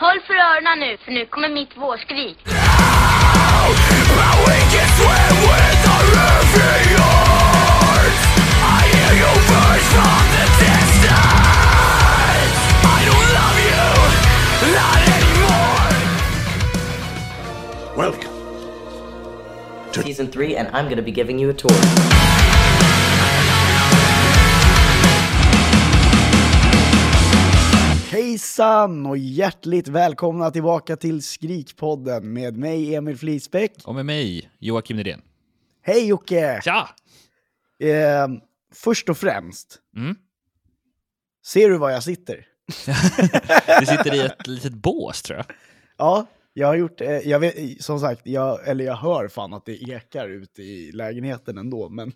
[0.00, 2.38] Håll för öronen nu, för nu kommer mitt vårskrik.
[17.96, 18.30] Welcome.
[19.92, 22.47] To season three, and I'm going to be giving you a tour.
[28.22, 33.72] Hejsan och hjärtligt välkomna tillbaka till Skrikpodden med mig Emil Flisbäck.
[33.84, 35.22] Och med mig, Joakim Nydén.
[35.82, 36.60] Hej Jocke!
[36.64, 36.88] Tja!
[37.88, 38.28] Eh,
[38.74, 40.16] först och främst, Mm.
[41.46, 42.46] ser du var jag sitter?
[43.80, 45.46] Du sitter i ett litet bås tror jag.
[45.98, 49.66] Ja, jag har gjort, eh, jag vet, som sagt, jag, eller jag hör fan att
[49.66, 52.12] det ekar ute i lägenheten ändå, men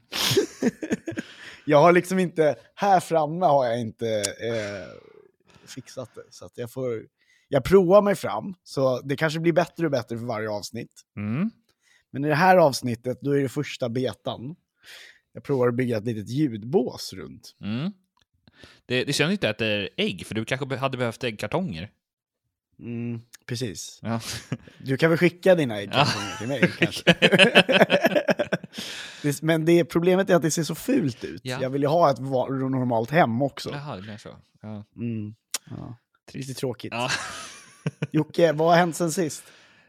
[1.64, 5.12] jag har liksom inte, här framme har jag inte eh,
[5.66, 7.02] fixat det, så att jag får,
[7.48, 11.03] jag provar mig fram, så det kanske blir bättre och bättre för varje avsnitt.
[11.16, 11.51] Mm.
[12.11, 14.55] Men i det här avsnittet, då är det första betan.
[15.33, 17.56] Jag provar att bygga ett litet ljudbås runt.
[17.61, 17.92] Mm.
[18.86, 21.91] Det, det känns inte att det är ägg, för du kanske hade behövt äggkartonger.
[22.79, 23.98] Mm, precis.
[24.03, 24.20] Ja.
[24.79, 27.14] Du kan väl skicka dina äggkartonger till mig kanske?
[29.23, 31.41] Det- Men det, problemet är att det ser så fult ut.
[31.45, 31.58] Ja.
[31.62, 33.70] Jag vill ju ha ett normalt hem också.
[33.70, 34.29] Jaha, det så.
[34.61, 34.84] Ja.
[34.97, 35.34] Mm,
[35.70, 35.96] ja.
[36.32, 36.92] Lite tråkigt.
[36.92, 37.10] Ja.
[38.10, 39.44] Jocke, vad har hänt sen sist?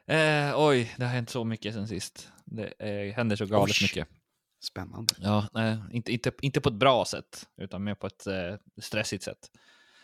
[0.06, 2.32] Eh, oj, det har hänt så mycket sen sist.
[2.46, 3.86] Det eh, händer så galet Oj.
[3.86, 4.08] mycket.
[4.64, 5.14] Spännande.
[5.18, 9.24] Ja, nej, inte, inte, inte på ett bra sätt, utan mer på ett eh, stressigt
[9.24, 9.52] sätt.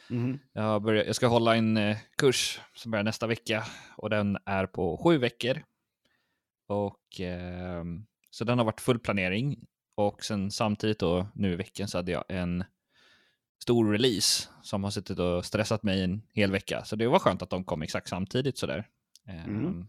[0.09, 0.39] Mhm.
[0.53, 3.65] Jag, börjar, jag ska hålla en eh, kurs som börjar nästa vecka
[3.97, 5.63] och den är på sju veckor.
[6.67, 11.87] Och ehm, så den har varit full planering och sen samtidigt då nu i veckan
[11.87, 12.63] så hade jag en
[13.59, 16.83] stor release som har suttit och stressat mig en hel vecka.
[16.85, 18.87] Så det var skönt att de kom exakt samtidigt sådär.
[19.27, 19.65] Mm.
[19.65, 19.87] Um,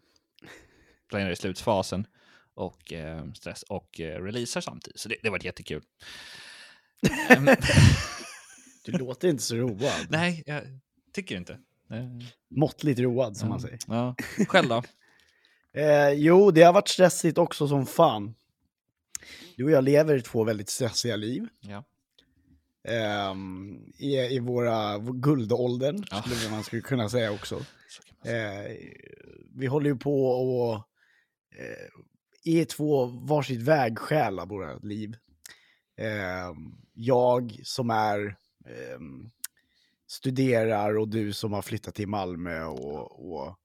[1.08, 2.06] planerar i slutfasen
[2.54, 5.00] och ehm, stress och eh, releasar samtidigt.
[5.00, 5.82] Så det, det var jättekul.
[7.28, 7.48] Ehm,
[8.84, 10.06] Du låter inte så road.
[10.08, 10.62] nej, jag
[11.12, 11.58] tycker inte.
[12.50, 13.62] Måttligt road som man Ja.
[13.62, 13.78] säger.
[13.86, 14.14] Ja.
[14.48, 14.82] Själv då?
[15.72, 18.34] Eh, jo, det har varit stressigt också som fan.
[19.56, 21.48] Du och jag lever två väldigt stressiga liv.
[21.60, 21.84] Ja.
[22.84, 26.22] Ehm, i, I våra guldåldern, Ja.
[26.22, 27.56] skulle man skulle kunna säga också.
[28.24, 28.76] Eh,
[29.54, 30.74] vi håller ju på och
[31.58, 31.88] eh,
[32.60, 35.16] är två varsitt vägskäl av våra liv.
[35.96, 36.56] Ehm,
[36.94, 38.36] jag som är
[38.66, 39.30] ehm,
[40.06, 43.56] studerar och du som har flyttat till Malmö och, och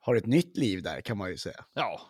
[0.00, 1.64] har ett nytt liv där kan man ju säga.
[1.74, 2.00] Ja.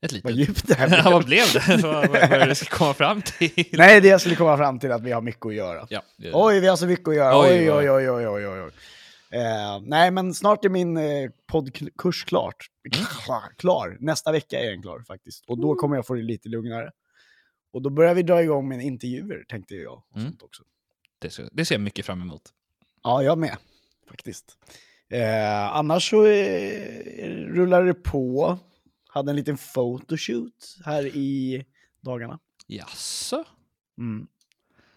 [0.00, 0.24] Ett litet.
[0.24, 1.12] Vad djupt det här Ja, blev.
[1.12, 1.82] vad blev det?
[1.82, 3.64] vad, vad, vad det du ska komma fram till?
[3.72, 5.86] Nej, det jag skulle komma fram till att vi har mycket att göra.
[5.90, 7.40] Ja, det- Oj, vi har så mycket att göra.
[7.40, 8.70] Oj, Oj, oj, oj, oj, oj.
[9.30, 12.66] Eh, nej, men snart är min eh, poddkurs klart.
[13.24, 13.96] Klar, klar.
[14.00, 15.44] Nästa vecka är den klar faktiskt.
[15.46, 16.90] Och då kommer jag få det lite lugnare.
[17.72, 20.02] Och då börjar vi dra igång med intervjuer, tänkte jag.
[20.14, 20.26] Mm.
[20.28, 20.62] sånt också.
[21.18, 22.42] det, ser, det ser jag mycket fram emot.
[23.02, 23.56] Ja, jag med.
[24.10, 24.44] Faktiskt.
[25.10, 26.82] Eh, annars så eh,
[27.28, 28.58] rullar det på.
[29.10, 31.64] Hade en liten photoshoot här i
[32.00, 32.38] dagarna.
[32.66, 33.44] Jaså?
[33.98, 34.26] Mm.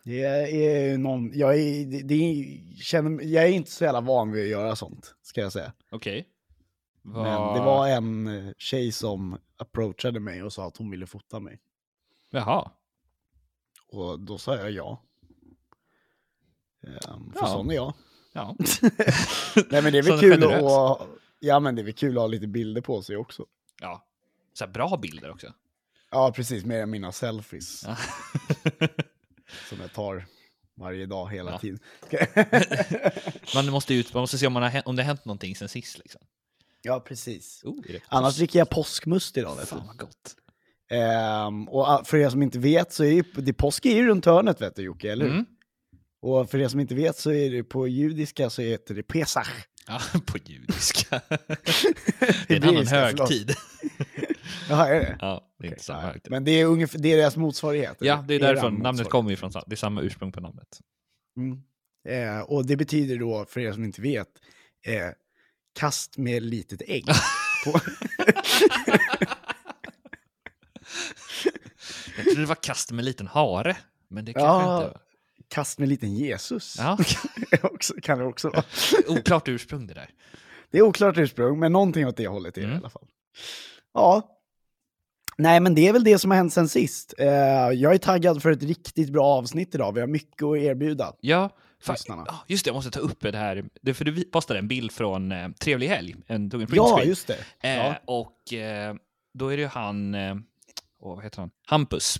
[0.03, 2.45] Det är någon, jag, är, det, det
[2.83, 5.73] känner, jag är inte så jävla van vid att göra sånt, ska jag säga.
[5.91, 6.27] Okej.
[7.01, 11.39] Men det var en eh, tjej som approachade mig och sa att hon ville fota
[11.39, 11.59] mig.
[12.31, 12.71] Jaha.
[13.87, 15.03] Och då sa jag ja.
[16.87, 17.47] Ehm, för Ja.
[17.47, 17.93] sån är jag.
[18.33, 18.55] Ja.
[19.69, 20.55] Nej men det är väl Sån kul generös.
[20.55, 21.07] att, ha-
[21.39, 23.45] ja, men det är väl kul att ha lite bilder på sig också.
[23.81, 24.07] Ja.
[24.53, 25.53] Så bra bilder också.
[26.11, 26.65] Ja, precis.
[26.65, 27.97] Mer än mina selfies Ja.
[29.69, 30.25] som jag tar
[30.75, 31.57] varje dag hela Ja.
[31.59, 31.79] tiden.
[33.55, 35.69] Man måste ut, man måste se om, man har, om det har hänt någonting sen
[35.69, 35.97] sist.
[35.97, 36.21] Liksom.
[36.81, 37.61] ja, precis.
[37.63, 39.55] Oh, Annars dricker jag påskmust idag.
[39.55, 39.69] Vet.
[39.69, 40.35] Fan vad gott.
[40.89, 44.25] Ehm, och för er som inte vet så är ju, det påsk är ju runt
[44.25, 45.33] hörnet vet du Jocke, eller hur?
[45.33, 45.45] Mm.
[46.21, 49.47] Och för er som inte vet så är det på judiska så heter det Pesach.
[49.91, 51.21] Ja, på judiska.
[52.47, 53.55] det är en annan högtid.
[54.69, 55.17] Jaha, är det?
[55.21, 56.31] Ja, det är inte samma högtid.
[56.31, 57.97] Men det är, ungefär, det är deras motsvarighet.
[57.99, 59.51] Ja, det är därifrån namnet kommer ifrån.
[59.67, 60.79] Det är samma ursprung på namnet.
[61.37, 61.61] Mm.
[62.09, 64.27] Eh, och det betyder då, för er som inte vet,
[64.85, 65.09] eh,
[65.79, 67.05] kast med litet ägg.
[72.17, 73.77] Jag trodde det var kast med en liten hare.
[74.07, 74.85] Men det kanske Ja.
[74.87, 74.99] inte.
[75.51, 76.75] Kast med liten Jesus.
[76.79, 76.97] Ja,
[78.01, 78.63] kan det också vara.
[79.07, 80.09] oklart ursprung det där.
[80.71, 82.77] Det är oklart ursprung, men någonting åt det hållet är det Mm.
[82.77, 83.07] i alla fall.
[83.93, 84.37] Ja.
[85.37, 87.13] Nej, men det är väl det som har hänt sen sist.
[87.17, 87.27] Eh,
[87.73, 89.91] jag är taggad för ett riktigt bra avsnitt idag.
[89.93, 91.13] Vi har mycket att erbjuda.
[91.21, 91.49] Ja,
[91.89, 92.25] lyssnarna.
[92.47, 93.65] just det, jag måste ta upp det här.
[93.81, 96.15] Det, för du postade en bild från eh, Trevlig helg.
[96.27, 97.37] En, tog en Ja, just det.
[97.61, 97.95] Eh, Ja.
[98.05, 98.95] Och eh,
[99.33, 100.35] då är det ju han, eh,
[100.99, 101.51] åh, vad heter han?
[101.67, 102.19] Hampus,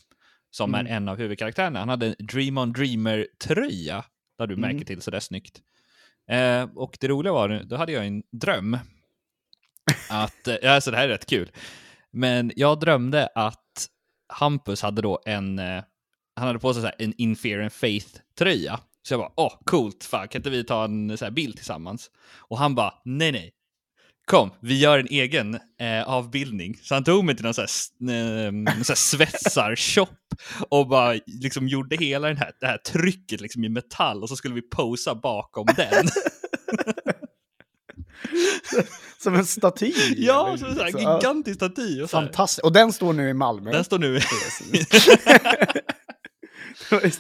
[0.52, 0.88] som Mm.
[0.88, 1.80] är en av huvudkaraktärerna.
[1.80, 4.04] Han hade en Dream on Dreamer-tröja,
[4.38, 4.62] där du Mm.
[4.72, 5.62] märker till sådär snyggt.
[6.30, 8.78] Eh, och det roliga var, då hade jag en dröm.
[10.10, 11.52] att, eh, ja, alltså det här är rätt kul.
[12.12, 13.88] Men jag drömde att
[14.34, 15.84] Hampus hade då en, eh,
[16.36, 18.80] han hade på sig så här en Inferior Faith-tröja.
[19.04, 22.12] Så jag bara, åh, coolt, fan, kan inte vi ta en så här bild tillsammans?
[22.38, 23.52] Och han bara, nej, nej.
[24.32, 26.80] Kom, vi gör en egen eh, avbildning.
[26.84, 27.70] Så han tog mig till någon så här,
[28.46, 30.10] eh, någon så här svetsarshop
[30.70, 34.36] och bara liksom gjorde hela den här, det här trycket liksom i metall och så
[34.36, 36.08] skulle vi posa bakom den.
[39.18, 39.94] Som en staty.
[40.18, 42.02] ja, som en så gigantisk staty.
[42.02, 42.10] Och.
[42.10, 42.64] Fantastiskt.
[42.64, 43.72] Och den står nu i Malmö.
[43.72, 44.14] Den står nu...
[44.14, 44.32] Just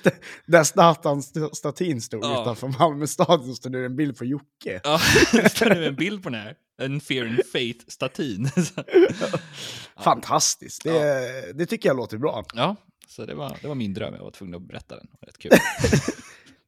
[0.03, 0.11] det.
[0.45, 2.41] Där Zlatan-statyn stod Ja.
[2.41, 4.81] utanför Malmö stadion står nu en bild på Jocke.
[4.83, 4.99] Ja,
[5.31, 6.55] det står nu en bild på den här.
[6.81, 8.49] En Fear and Faith-statyn.
[10.03, 10.83] Fantastiskt.
[10.83, 12.45] Det, det tycker jag låter bra.
[12.53, 12.75] ja,
[13.07, 14.13] så det var, det var min dröm.
[14.15, 15.07] Jag var tvungen att berätta den.
[15.21, 15.51] Det Rätt kul.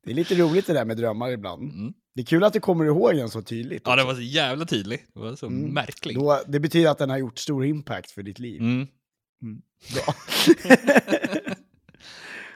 [0.05, 1.71] Det är lite roligt det där med drömmar ibland.
[1.73, 1.93] Mm.
[2.15, 3.81] Det är kul att du kommer ihåg den så tydligt.
[3.85, 4.07] Ja, den också.
[4.07, 5.05] var så jävla tydlig.
[5.13, 5.73] Det var så Mm.
[5.73, 6.15] märklig.
[6.15, 8.61] Då, det betyder att den har gjort stor impact för ditt liv.
[8.61, 8.87] Mm.
[9.93, 10.13] Bra.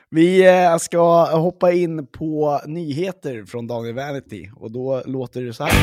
[0.09, 5.63] Vi eh, ska hoppa in på nyheter från Daniel Vanity och då låter det så
[5.63, 5.74] här.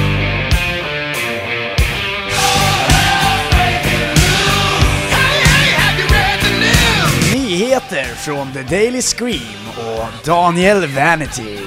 [7.34, 11.58] Nyheter från The Daily Scream och Daniel Vanity.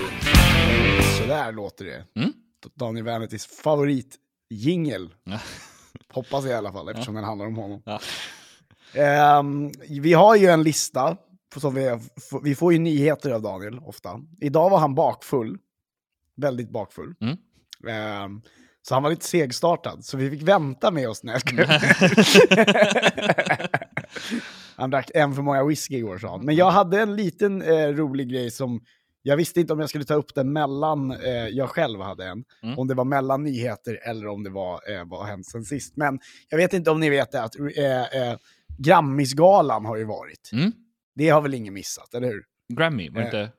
[1.20, 2.20] Så där låter det.
[2.22, 2.34] Mm.
[2.76, 5.10] Daniel Vanitys favoritjingel.
[5.24, 5.40] Ja.
[6.14, 7.82] Hoppas jag i alla fall, eftersom den handlar om honom.
[7.86, 8.00] Ja.
[8.94, 11.18] Ehm, vi har ju en lista,
[11.56, 12.00] som vi,
[12.44, 14.22] vi får ju nyheter av Daniel ofta.
[14.42, 15.58] Idag var han bakfull,
[16.36, 17.14] väldigt bakfull.
[17.22, 17.38] Mm.
[17.88, 18.42] Ehm,
[18.82, 21.18] så han var lite segstartad, så vi fick vänta med oss.
[21.18, 21.68] Skojar.
[24.76, 26.46] Han drack en för många whisky igår sa han.
[26.46, 28.82] Men jag hade en liten eh, rolig grej som
[29.22, 32.44] jag visste inte om jag skulle ta upp den mellan, eh, jag själv hade en,
[32.64, 32.80] Mm.
[32.80, 35.98] om det var mellan nyheter eller om det var eh, vad har hänt sen sist.
[35.98, 38.38] Men jag vet inte om ni vet det, att eh, eh,
[38.78, 40.50] Grammisgalan har ju varit.
[40.54, 40.72] Mm.
[41.18, 42.44] Det har väl ingen missat, eller hur?
[42.74, 43.52] Grammy, var det Eh, inte?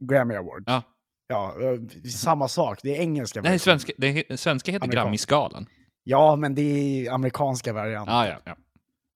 [0.00, 0.64] Grammy Award.
[0.66, 0.82] Ja.
[1.28, 5.04] Ja, eh, samma sak, det är engelska Nej, svenska, det, svenska heter Amerikan.
[5.04, 5.66] Grammisgalan.
[6.04, 6.62] Ja, men det
[7.06, 8.12] är amerikanska varianter.
[8.14, 8.56] Ah, ja, ja.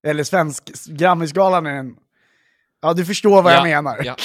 [0.07, 1.95] Eller svensk, Grammisgalan är en...
[2.81, 4.01] Ja, du förstår vad jag Ja, menar.
[4.03, 4.15] ja.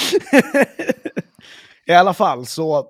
[1.86, 2.86] I alla fall så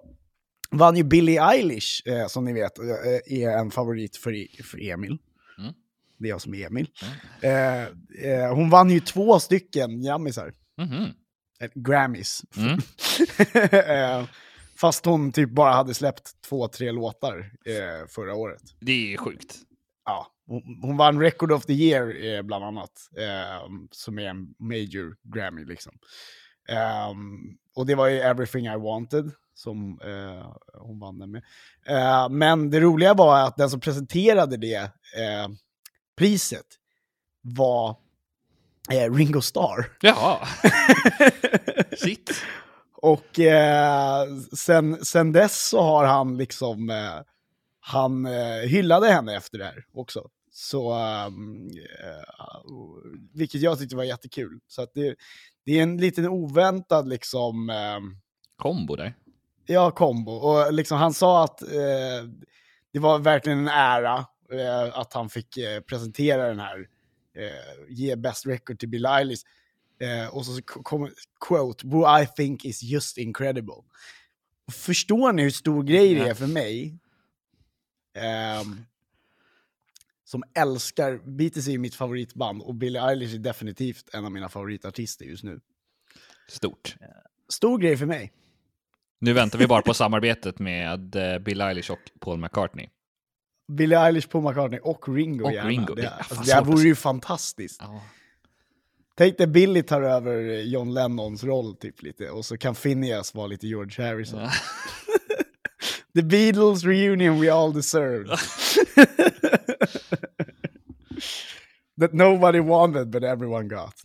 [0.70, 4.82] vann ju Billie Eilish, eh, som ni vet, eh, är en favorit för, E- för
[4.90, 5.18] Emil.
[5.58, 5.72] Mm.
[6.18, 6.88] Det är jag som är Emil.
[7.42, 10.52] Eh, eh, hon vann ju två stycken Grammisar.
[11.60, 12.42] Eh, Grammys.
[12.56, 12.78] Mm.
[14.20, 14.28] eh,
[14.76, 18.62] fast hon typ bara hade släppt två, tre låtar eh, förra året.
[18.80, 19.56] Det är sjukt.
[20.04, 24.54] Ja, hon, hon vann Record of the Year eh, bland annat, eh, som är en
[24.58, 25.98] major Grammy liksom.
[26.68, 31.42] Ehm, och det var ju Everything I Wanted som eh, hon vann den med.
[31.86, 34.90] Eh, men det roliga var att den som presenterade det
[36.16, 36.66] priset
[37.42, 37.96] var
[38.90, 39.90] eh, Ringo Starr.
[40.00, 40.38] Jaha.
[41.98, 42.30] Shit.
[42.92, 44.24] Och eh,
[44.56, 47.20] sen, sen dess så har han liksom, eh,
[47.80, 50.28] han eh, hyllade henne efter det här också.
[50.52, 51.30] Så, eh,
[53.34, 54.60] vilket jag tyckte var jättekul.
[54.66, 55.14] Så att det,
[55.64, 58.16] det är en liten oväntad liksom, ehm,
[58.56, 59.14] Kombo där.
[59.66, 60.32] ja, kombo.
[60.32, 62.28] Och liksom han sa att eh,
[62.92, 64.16] det var verkligen en ära
[64.52, 65.58] eh, att han fick
[65.88, 66.86] presentera den här,
[67.36, 69.42] eh, ge best record till Bill Eilish.
[69.98, 71.12] Eh, och så kommer
[71.48, 73.82] quote, who I think is just incredible.
[74.72, 76.98] Förstår ni hur stor grej det är för mig?
[78.14, 78.84] Ehm,
[80.24, 84.48] som älskar, Beatles är ju mitt favoritband och Billie Eilish är definitivt en av mina
[84.48, 85.60] favoritartister just nu.
[86.48, 86.96] Stort.
[87.48, 88.32] Stor grej för mig.
[89.18, 92.88] Nu väntar vi bara på samarbetet med eh, Bill Eilish och Paul McCartney.
[93.68, 95.68] Billie Eilish, Paul McCartney och Ringo Och gärna.
[95.68, 97.80] Ringo, Det, alltså, det här vore ju fantastiskt.
[97.84, 98.02] Ja.
[99.18, 103.46] Tänk dig Billy tar över John Lennons roll typ lite och så kan Phineas vara
[103.46, 104.40] lite George Harrison.
[104.40, 104.50] Ja.
[106.14, 108.30] The Beatles reunion we all deserved.
[112.00, 113.94] That nobody wanted but everyone got.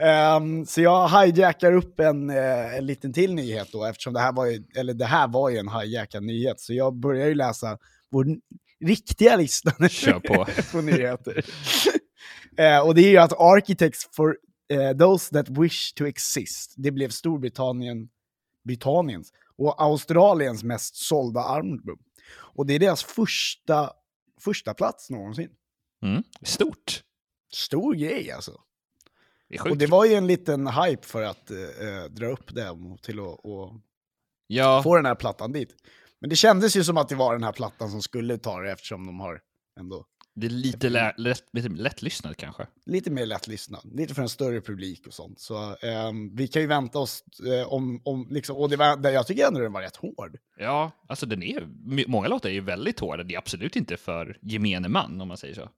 [0.00, 4.32] Ehm, så jag hijackar upp en, eh, en liten till nyhet då, eftersom det här
[4.32, 6.60] var ju, eller det här var ju en hijackad nyhet.
[6.60, 7.78] Så jag börjar ju läsa
[8.10, 8.26] vår
[8.84, 10.46] riktiga lista Kör på.
[10.72, 11.44] på nyheter.
[12.56, 14.36] Eh, och det är ju att Architects for
[14.72, 16.74] eh, Those That Wish To Exist.
[16.76, 18.08] Det blev Storbritannien,
[18.64, 21.98] Britanniens och Australiens mest sålda album.
[22.32, 23.90] Och det är deras första,
[24.40, 25.50] första plats någonsin.
[26.02, 26.22] Mm.
[26.42, 27.02] Stort.
[27.52, 28.60] Stor grej alltså.
[29.50, 29.60] Det.
[29.70, 32.68] Och det var ju en liten hype för att eh, dra upp det
[33.02, 33.72] till att och
[34.46, 35.74] Ja, få den här plattan dit.
[36.20, 38.72] Men det kändes ju som att det var den här plattan som skulle ta det
[38.72, 39.40] eftersom de har
[39.80, 42.66] ändå det är lite lä- lätt, lite lättlyssnat kanske.
[42.86, 45.40] lite mer lättlyssnad, lite för en större publik och sånt.
[45.40, 49.26] Så ehm, vi kan ju vänta oss eh, om, om liksom, och det var, jag
[49.26, 50.36] tycker ändå den var rätt hård.
[50.56, 51.68] Ja, alltså den är,
[52.08, 53.22] många låtar är ju väldigt hårda.
[53.22, 55.68] Det är absolut inte för gemene man om man säger så.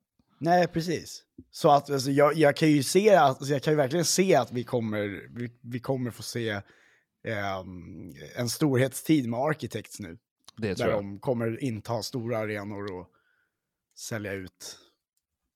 [0.43, 1.23] Nej, precis.
[1.51, 4.35] Så att alltså, jag, jag kan ju se, att, alltså, jag kan ju verkligen se
[4.35, 6.61] att vi kommer, vi, vi kommer få se
[7.25, 10.19] ehm, en storhetstid med Architects nu.
[10.57, 11.03] Det tror Där jag.
[11.05, 13.09] de kommer inta stora arenor och
[13.99, 14.79] sälja ut,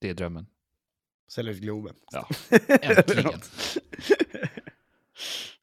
[0.00, 0.46] Det är drömmen.
[1.32, 1.94] sälja ut Globen.
[2.12, 2.28] Ja,
[2.82, 3.40] äntligen.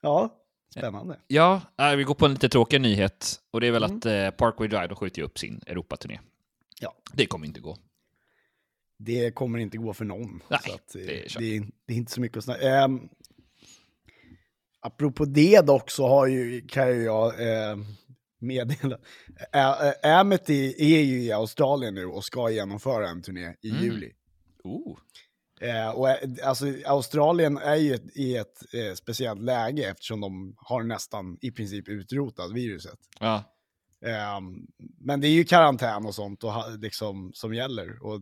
[0.02, 0.40] ja,
[0.70, 1.20] spännande.
[1.28, 1.62] Ja,
[1.98, 3.40] vi går på en lite tråkig nyhet.
[3.52, 3.98] Och det är väl Mm.
[3.98, 6.20] att eh, Parkway Drive har skjutit upp sin Europaturné.
[6.80, 6.96] Ja.
[7.14, 7.78] Det kommer inte gå.
[9.00, 10.42] Det kommer inte gå för någon.
[10.50, 12.86] Nej, så att, eh, det är det, det är inte så mycket att snacka.
[12.86, 13.10] Um,
[14.82, 17.78] apropå det dock så har ju, kan ju jag eh,
[18.40, 18.98] meddela.
[19.52, 23.84] Ä- Ä- Amity är ju i Australien nu och ska genomföra en turné i Mm.
[23.84, 24.12] juli.
[24.64, 24.98] Oh.
[25.62, 30.56] Eh, och, eh, alltså, Australien är ju ett, i ett eh, speciellt läge eftersom de
[30.58, 33.00] har nästan i princip utrotat viruset.
[33.20, 33.44] Ja.
[34.06, 34.68] Ehm,
[35.00, 38.04] men det är ju karantän och sånt och liksom, som gäller.
[38.04, 38.22] Och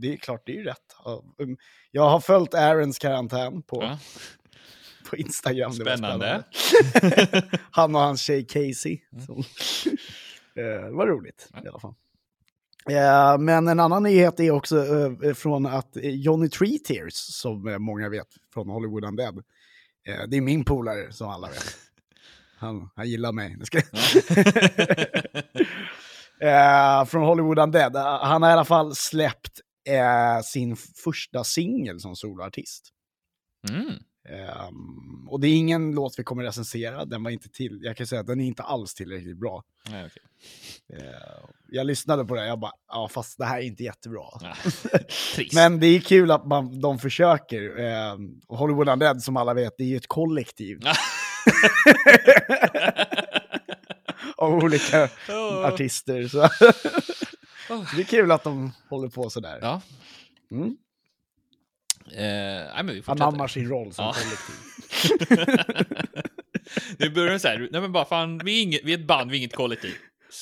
[0.00, 0.96] det är klart, det är ju rätt.
[1.04, 1.56] Ja, um,
[1.90, 3.98] Jag har följt Aarons karantän på, ja.
[5.10, 5.72] på Instagram.
[5.72, 6.44] Spännande.
[6.52, 7.48] spännande.
[7.70, 8.98] Han och hans tjej Casey.
[10.56, 11.94] Eh, det var roligt i alla fall.
[12.90, 14.76] Eh, men en annan nyhet är också
[15.22, 19.38] eh, från att eh, Johnny Tree Tears, som eh, många vet från Hollywood Undead,
[20.08, 21.76] eh, det är min polare som alla vet.
[22.60, 23.56] Han, han gillar mig.
[23.62, 23.78] Ska...
[26.46, 27.96] eh, från Hollywood Undead.
[27.96, 32.88] Eh, Han har i alla fall släppt eh, sin första singel som soloartist.
[33.68, 33.90] Mm.
[34.28, 38.06] Ehm, och det är ingen låt vi kommer recensera, den var inte till, jag kan
[38.06, 39.62] säga att den är inte alls tillräckligt bra.
[39.90, 40.22] Nej, okej.
[40.98, 44.24] Eh, jag lyssnade på det, jag bara, ja fast det här är inte jättebra.
[44.40, 44.54] Ja.
[45.34, 45.54] Trist.
[45.54, 47.70] Men det är kul att man, de försöker.
[48.46, 50.80] Och Hollywood Undead som alla vet, det är ju ett kollektiv
[54.36, 55.08] av olika
[55.64, 56.28] artister.
[56.28, 56.38] Så.
[57.96, 59.58] det är kul att de håller på sådär.
[59.62, 59.80] Ja.
[60.50, 60.76] Mm.
[62.12, 63.24] Eh, nej, men vi fortsätter.
[63.28, 64.14] Anammar sin roll som Ja.
[64.14, 64.54] kollektiv.
[66.98, 69.30] det börjar så här, nej men bara fan, vi är, inget, vi är ett band,
[69.30, 69.94] vi är inget kollektiv.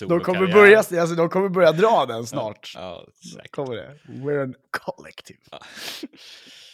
[0.08, 2.72] De kommer, börja, alltså, de kommer börja dra den snart.
[2.74, 3.50] Ja, säkert.
[3.50, 3.98] Kommer det.
[4.06, 5.38] We're an collective.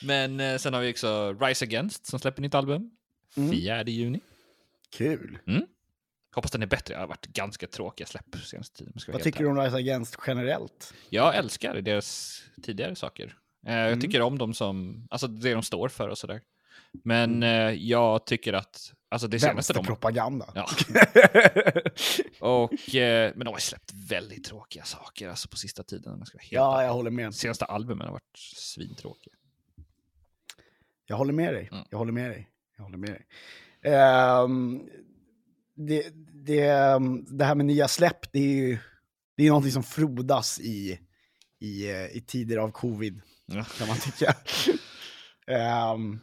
[0.03, 2.91] Men eh, sen har vi också Rise Against som släpper nytt album.
[3.37, 3.51] Mm.
[3.51, 4.21] 4 juni.
[4.91, 5.39] Kul.
[6.35, 6.95] Hoppas den är bättre.
[6.95, 8.93] Det har varit ganska tråkiga släpp senaste tiden.
[9.07, 10.95] jag Vad tycker du om Rise Against generellt?
[11.11, 13.37] Jag älskar deras tidigare saker.
[13.67, 14.01] Eh, Jag Mm.
[14.01, 16.41] tycker om dem som, alltså det de står för och sådär.
[16.93, 17.69] Men Mm.
[17.69, 19.77] eh, jag tycker att, alltså det senaste de...
[19.77, 20.53] Vänsterpropaganda.
[20.55, 20.67] Ja.
[22.41, 26.19] Och, eh, men de har släppt väldigt tråkiga saker alltså på sista tiden.
[26.19, 27.35] Jag ska vara Ja, jag håller med.
[27.35, 29.35] Senaste albumen har varit svintråkiga.
[31.07, 31.69] Jag håller med dig.
[31.73, 31.85] Mm.
[31.91, 32.51] Jag håller med dig.
[32.77, 33.27] Jag håller med dig.
[33.93, 34.83] Ehm,
[35.77, 36.67] det, det,
[37.29, 38.79] det här med nya släpp, det är ju
[39.37, 40.99] det är någonting som frodas i,
[41.61, 43.65] i, eh, i tider av covid, Ja.
[43.79, 44.37] kan man tycka.
[45.47, 46.21] Ehm,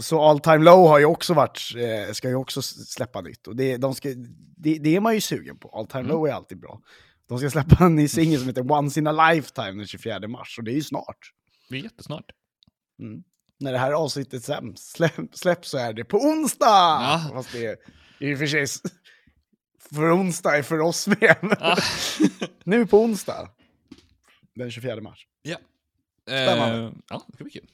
[0.00, 3.46] så All Time Low har ju också varit, eh, ska ju också släppa nytt.
[3.46, 4.08] Och det, de ska,
[4.56, 5.68] det, det är man ju sugen på.
[5.68, 6.12] All Time Mm.
[6.12, 6.80] Low är alltid bra.
[7.28, 10.58] De ska släppa en ny singel som heter Once in a Lifetime den 24 mars,
[10.58, 11.32] och det är ju snart.
[11.68, 12.24] Det är jättesnart.
[13.00, 13.22] Mm.
[13.60, 16.66] När det här avsnittet släpps, släpp, släpps så är det på onsdag!
[16.66, 17.30] Ja.
[17.32, 17.76] Fast det är
[18.18, 18.66] i och för sig...
[19.92, 21.56] För onsdag är för oss med.
[21.60, 21.76] Ah.
[22.64, 23.50] nu på onsdag.
[24.54, 25.26] Den 24 mars.
[25.42, 25.56] Ja.
[26.24, 26.86] Spännande.
[26.86, 27.68] Eh, ja, det ska bli kul.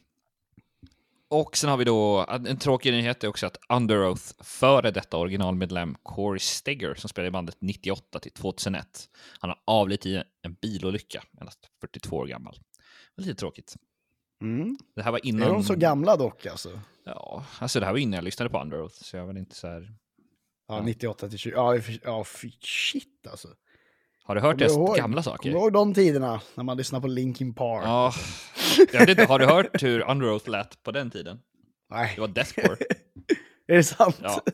[1.28, 5.16] Och sen har vi då, en tråkig nyhet är också att Under Oath före detta
[5.16, 9.08] originalmedlem Corey Steger som spelade i bandet 98 till 2001.
[9.38, 12.58] Han har avlidit i en bilolycka, endast 42 år gammal.
[13.16, 13.76] Lite tråkigt.
[14.44, 14.76] Mm.
[14.96, 15.48] Det här var Är innan...
[15.52, 16.80] de så gamla dock alltså?
[17.04, 19.54] Ja, alltså det här var innan jag lyssnade på Under Oath, så jag var inte
[19.56, 19.80] så här...
[20.68, 20.82] Ja, Ja.
[20.82, 21.54] 98 till 20.
[21.56, 22.24] Ja, ja
[22.60, 23.48] shit alltså.
[24.24, 25.50] Har du hört Kommer ihåg- gamla Kommer saker?
[25.50, 27.82] du ihåg de tiderna när man lyssnade på Linkin Park?
[27.84, 28.12] Ja.
[28.92, 31.38] Jag vet inte, har du hört hur Under Oath lät på den tiden?
[31.90, 32.76] Nej, Det var deathcore.
[33.66, 34.18] är det sant?
[34.22, 34.40] Ja.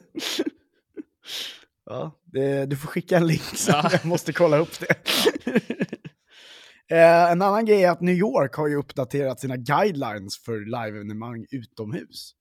[1.87, 3.89] Ja, det, du får skicka en link så Ja.
[3.93, 4.95] jag måste kolla upp det.
[6.91, 11.47] Eh, en annan grej är att New York har ju uppdaterat sina guidelines för live-evenemang
[11.51, 12.35] utomhus.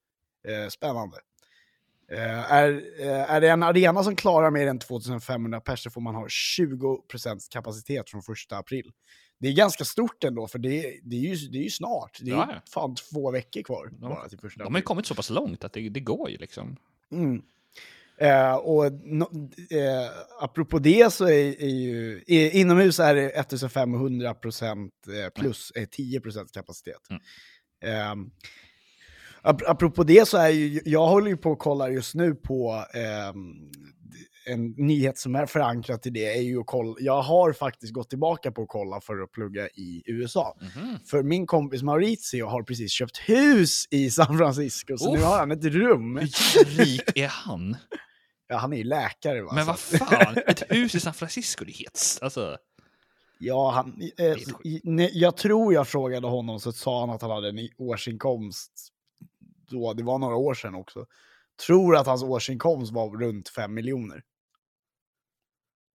[0.48, 1.18] Eh, spännande.
[2.12, 6.02] Eh, är, eh, är det en arena som klarar mer än 2500 pers så får
[6.02, 8.92] man ha 20% kapacitet från första april.
[9.40, 12.20] Det är ganska stort ändå, för det, det, är, ju, det är ju snart.
[12.22, 12.62] Det är Ja, ja.
[12.74, 14.10] fan två veckor kvar Ja.
[14.10, 16.38] bara till första De har ju kommit så pass långt att det, det går ju
[16.38, 16.76] liksom.
[17.12, 17.42] Mm.
[18.22, 20.10] Eh, och no, eh,
[20.42, 25.86] apropå det så är, är ju, i, inomhus är det 1500 procent eh, plus eh,
[25.86, 27.02] 10 procent kapacitet.
[27.10, 27.22] Mm.
[27.84, 28.26] Eh,
[29.42, 32.86] ap apropå det så är ju, jag håller ju på och kollar just nu på
[32.94, 33.72] ehm,
[34.46, 38.10] en nyhet som är förankrad till det är ju att kolla, jag har faktiskt gått
[38.10, 40.58] tillbaka på att kolla för att plugga i USA.
[40.62, 40.98] Mhm.
[41.06, 45.26] För min kompis Maurizio har precis köpt hus i San Francisco, så nu Uff.
[45.26, 46.18] har han ett rum.
[46.18, 47.78] Hur rik är han?
[48.50, 49.52] Ja, han är ju läkare va?
[49.54, 52.20] Men vad fan, ett hus i San Francisco, det är helt...
[52.22, 52.58] Alltså,
[53.42, 54.38] Ja, han, eh,
[55.14, 58.72] jag tror jag frågade honom så sa han att han hade en årsinkomst
[59.70, 61.06] då, det var några år sedan också.
[61.66, 64.24] Tror att hans årsinkomst var runt 5 miljoner.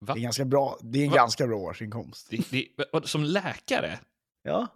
[0.01, 0.15] va?
[0.15, 1.17] Det är, ganska bra, det är en Va?
[1.17, 2.31] ganska bra årsinkomst.
[2.31, 3.99] Det, det, som läkare?
[4.43, 4.67] Ja.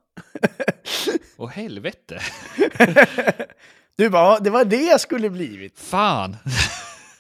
[1.37, 2.20] Åh helvete.
[3.97, 5.78] du bara, det var det jag skulle blivit.
[5.78, 6.37] Fan.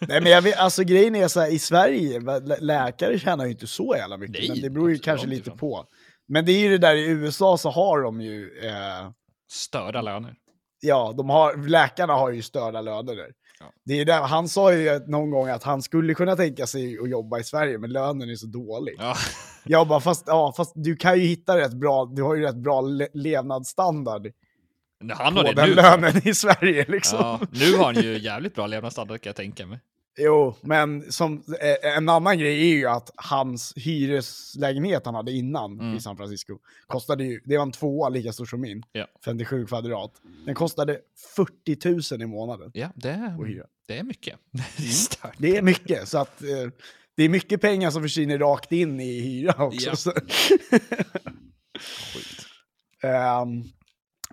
[0.00, 3.50] Nej men jag vet, alltså grejen är så här, i Sverige, lä- läkare tjänar ju
[3.50, 5.58] inte så jävla mycket, Nej, men det beror ju kanske lite ifrån.
[5.58, 5.84] på.
[6.28, 9.10] Men det är ju det där i USA så har de ju, eh,
[9.50, 10.34] Störda löner.
[10.80, 13.28] ja, de har, läkarna har ju störda löner där.
[13.60, 13.66] Ja.
[13.84, 17.10] Det är där, han sa ju någon gång att han skulle kunna tänka sig att
[17.10, 18.94] jobba i Sverige, men lönen är så dålig.
[18.98, 19.14] Ja.
[19.64, 22.56] Jag bara, fast, ja, fast du kan ju hitta rätt bra, du har ju rätt
[22.56, 24.26] bra le levnadsstandard
[25.14, 25.74] Han på har det den nu.
[25.74, 27.18] lönen i Sverige liksom.
[27.20, 29.78] Ja, nu har han ju jävligt bra levnadsstandard kan jag tänka mig.
[30.20, 31.42] Jo, men som,
[31.82, 35.96] eh, en annan grej är ju att hans hyreslägenhet han hade innan Mm.
[35.96, 39.06] i San Francisco kostade ju, det var en tvåa lika stor som min, Ja.
[39.24, 40.12] 57 kvadrat.
[40.46, 40.98] Den kostade
[41.36, 43.64] 40 000 i månaden Ja, det, hyra.
[43.86, 44.36] det är mycket.
[44.50, 45.34] Det är stört.
[45.38, 46.48] Det är mycket, så att eh,
[47.16, 49.90] det är mycket pengar som försvinner rakt in i hyra också.
[49.90, 49.96] Ja.
[49.96, 50.12] Så.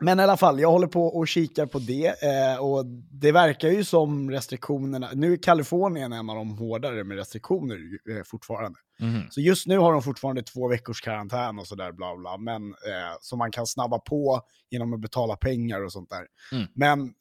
[0.01, 3.69] Men i alla fall, jag håller på och kikar på det eh, och det verkar
[3.69, 7.77] ju som restriktionerna, nu är Kalifornien en av de hårdare med restriktioner
[8.11, 8.79] eh, fortfarande.
[8.99, 9.27] Mhm.
[9.29, 13.17] Så just nu har de fortfarande två veckors karantän och sådär bla bla, men eh,
[13.21, 16.27] som man kan snabba på genom att betala pengar och sånt där.
[16.51, 16.67] Mm.
[16.73, 17.13] Men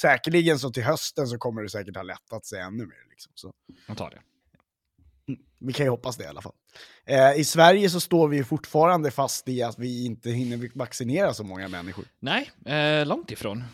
[0.00, 3.10] säkerligen så till hösten så kommer det säkert ha lättat sig ännu mer.
[3.10, 3.32] Liksom.
[3.34, 3.52] Så
[3.88, 4.20] Jag tar det.
[5.58, 6.52] vi kan ju hoppas det i alla fall.
[7.06, 11.44] Eh, I Sverige så står vi fortfarande fast i att vi inte hinner vaccinera så
[11.44, 12.04] många människor.
[12.20, 13.64] Nej, eh, långt ifrån.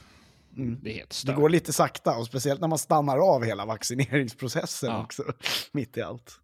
[0.56, 0.78] Mm.
[0.82, 5.04] Det Det går lite sakta, och speciellt när man stannar av hela vaccineringsprocessen Ja.
[5.04, 5.22] också,
[5.72, 6.38] mitt i allt.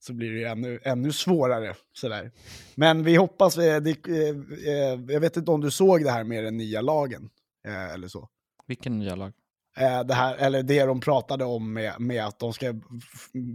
[0.00, 1.74] Så blir det ju ännu, ännu svårare.
[1.92, 2.30] Sådär.
[2.74, 4.36] Men vi hoppas, eh, det, eh,
[4.74, 7.30] eh, jag vet inte om du såg det här med den nya lagen,
[7.66, 8.28] eh, eller så.
[8.66, 9.32] Vilken nya lag?
[9.76, 12.74] Eh, det här, eller det de pratade om med, med att de ska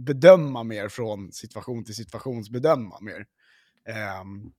[0.04, 3.26] bedöma mer från situation till situationsbedöma mer.
[3.88, 4.52] Ehm,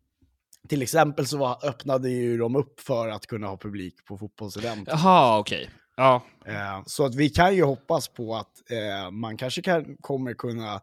[0.68, 4.88] till exempel så var, öppnade ju de upp för att kunna ha publik på fotbollsevent.
[4.92, 5.70] Jaha, okej.
[5.96, 10.34] Ja, Eh, så att vi kan ju hoppas på att eh, man kanske kan, kommer
[10.34, 10.82] kunna...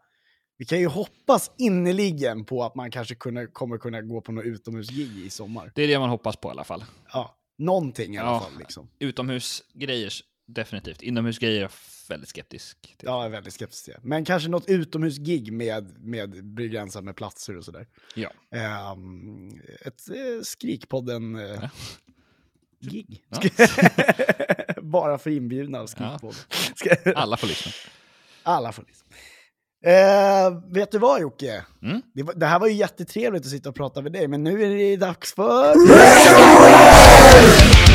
[0.57, 4.45] Vi kan ju hoppas innerligen på att man kanske kunna, kommer kunna gå på något
[4.45, 5.73] utomhusgig i sommar.
[5.75, 6.85] det är det man hoppas på i alla fall.
[7.13, 8.41] Ja, någonting i alla Ja.
[8.41, 8.59] fall.
[8.59, 8.89] Liksom.
[8.99, 10.13] Utomhusgrejer,
[10.55, 11.03] definitivt.
[11.03, 11.71] Inomhusgrejer är jag
[12.09, 12.95] väldigt skeptisk till.
[13.03, 13.95] Ja, jag är väldigt skeptisk till.
[14.03, 17.87] Men kanske något utomhusgig med, med begränsat med platser och sådär.
[18.15, 18.31] Ja.
[18.55, 19.49] Ehm,
[19.81, 21.71] ett eh, Skrikpodden eh, Ja.
[22.91, 23.23] gig.
[23.29, 23.41] Ja.
[24.83, 26.39] Bara för inbjudna av Skrikpodden.
[26.77, 27.73] Ska- Alla får lyssna.
[28.43, 29.07] Alla får lyssna.
[29.85, 31.65] Eh, vet du vad Jocke?
[31.83, 32.03] Mm.
[32.15, 34.63] Det, var, det här var ju jättetrevligt att sitta och prata med dig, men nu
[34.63, 35.75] är det dags för...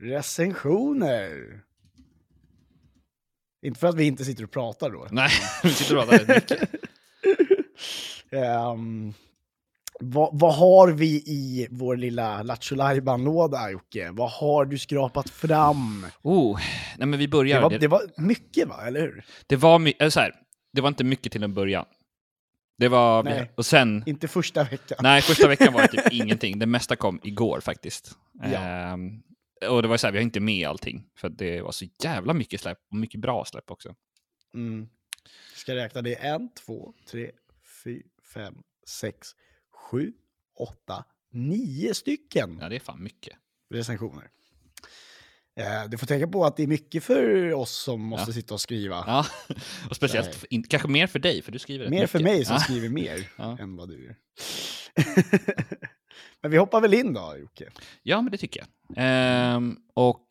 [0.00, 1.60] Recensioner.
[3.66, 5.06] Inte för att vi inte sitter och pratar då.
[5.10, 5.30] Nej,
[5.62, 6.70] vi sitter och pratar mycket.
[8.32, 9.12] Ehm,
[10.00, 12.76] vad, vad har vi i vår lilla Lattjo
[13.18, 14.10] låda Jocke?
[14.12, 16.06] Vad har du skrapat fram?
[16.22, 16.60] Oh,
[16.98, 17.62] nej men vi Det börjar.
[17.62, 19.24] var, Det, det var mycket va, eller hur?
[19.46, 20.34] det var, eller så här,
[20.72, 21.84] det var inte mycket till en början.
[22.78, 23.50] Det var, Nej.
[23.54, 24.98] och sen, Inte första veckan.
[25.02, 26.58] nej första veckan var det typ ingenting.
[26.58, 28.12] Det mesta kom igår faktiskt.
[28.42, 28.58] Ja.
[28.58, 29.22] Ehm,
[29.68, 31.06] och det var så här, vi har inte med allting.
[31.16, 33.94] För det var så jävla mycket släpp, och mycket bra släpp också.
[34.54, 34.88] Mm.
[35.54, 36.14] Ska räkna det?
[36.14, 37.30] En, två, tre,
[37.84, 38.02] fyra,
[38.34, 38.54] fem,
[38.86, 39.28] sex,
[39.72, 40.12] sju,
[40.58, 43.36] åtta, nio stycken Ja, det är fan mycket.
[43.74, 44.30] recensioner.
[45.56, 48.34] Eh, du får tänka på att det är mycket för oss som måste Ja.
[48.34, 49.04] sitta och skriva.
[49.06, 49.26] Ja,
[49.90, 52.60] och speciellt, in, kanske mer för dig, för du skriver Mer för mig som Ja.
[52.60, 53.28] skriver mer
[53.60, 54.16] än vad du gör.
[56.40, 57.70] Men vi hoppar väl in då, Jocke?
[58.02, 58.68] Ja, men det tycker jag.
[58.96, 60.26] Ehm, och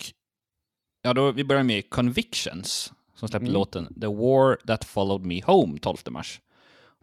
[1.01, 3.53] ja, då, vi börjar med Convictions, som släppte Mm.
[3.53, 6.41] låten The War That Followed Me Home 12 mars.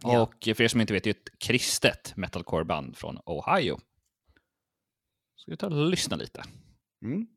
[0.03, 0.21] Ja.
[0.21, 3.79] Och för er som inte vet, det är ett kristet metalcore-band från Ohio.
[5.37, 6.43] Ska vi ta och lyssna lite?
[7.05, 7.27] Mm.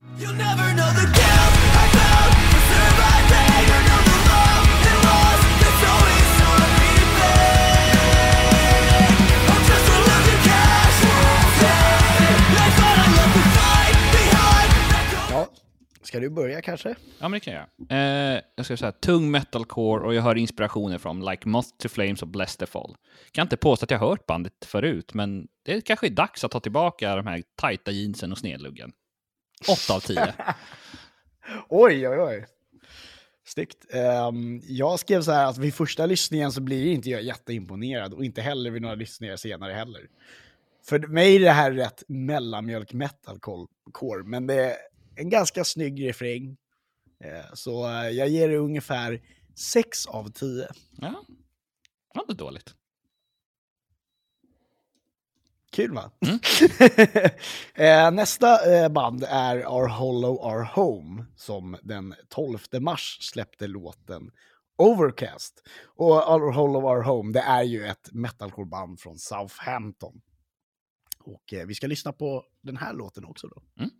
[16.11, 16.89] Ska du börja kanske?
[16.89, 18.35] Ja, men det kan jag göra.
[18.35, 22.23] Eh, jag ska säga tung metalcore och jag hör inspirationer från Like Moth to Flames
[22.23, 22.97] och Bless the Fall.
[23.33, 26.61] Kan inte påstå att jag hört bandet förut, men det kanske är dags att ta
[26.61, 28.93] tillbaka de här tajta jeansen och snedluggen.
[29.87, 30.35] 8 av 10.
[31.69, 32.47] Oj, oj, oj.
[33.45, 33.95] Snyggt.
[33.95, 38.25] Ehm, jag skrev så här att vid första lyssningen så blir inte jag jätteimponerad och
[38.25, 40.09] inte heller vid några lyssningar senare heller.
[40.89, 44.77] För mig är det här rätt mellanmjölk metalcore, men det är
[45.21, 46.57] en ganska snygg refräng.
[47.25, 49.21] Eh, så eh, jag ger det ungefär
[49.55, 50.69] 6 av 10.
[50.97, 52.75] Ja, det var inte dåligt.
[55.73, 56.11] Kul va?
[56.21, 56.39] Mm.
[58.09, 64.31] eh, nästa band är Our Hollow Our Home som den 12 mars släppte låten
[64.79, 65.63] Overcast.
[65.85, 70.21] Och Our Hollow Our Home det är ju ett metalcore-band från Southampton.
[71.25, 73.63] Och vi ska lyssna på den här låten också då.
[73.75, 74.00] Coming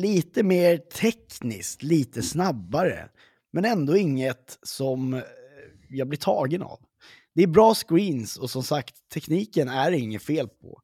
[0.00, 3.08] lite mer tekniskt, lite snabbare.
[3.50, 5.22] Men ändå inget som eh,
[5.88, 6.80] jag blir tagen av.
[7.34, 10.82] Det är bra screens och som sagt, tekniken är det inget fel på.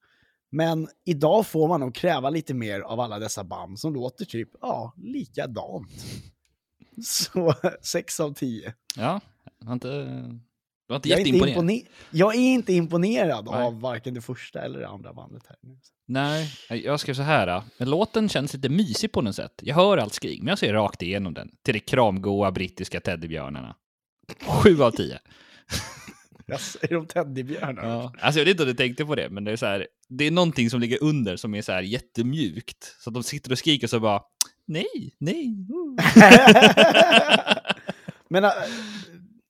[0.51, 4.51] Men idag får man nog kräva lite mer av alla dessa band som låter typ,
[4.61, 5.91] ja, likadant.
[7.05, 8.75] Så 6 av 10.
[8.97, 9.21] Ja,
[9.63, 10.35] inte, eh,
[10.87, 13.63] det var inte Jag är inte, jag är inte imponerad Nej.
[13.63, 15.57] av varken det första eller det andra bandet här.
[16.07, 17.47] Nej, jag skrev så här.
[17.47, 17.65] då.
[17.79, 19.61] Men låten känns lite mysig på något sätt.
[19.63, 21.51] Jag hör allt skrik, men jag ser rakt igenom den.
[21.65, 23.77] Till de kramgoa brittiska teddybjörnarna.
[24.47, 25.19] Sju av tio.
[26.49, 27.87] Yes, är de teddybjörnar?
[27.89, 28.13] Ja.
[28.21, 29.87] Alltså jag vet inte om du tänkte på det, men det är så här.
[30.09, 32.97] Det är någonting som ligger under som är så här jättemjukt.
[33.01, 34.23] Så att de sitter och skriker så bara
[34.67, 35.67] nej, nej.
[35.71, 35.97] oh."
[38.29, 38.51] Men äh,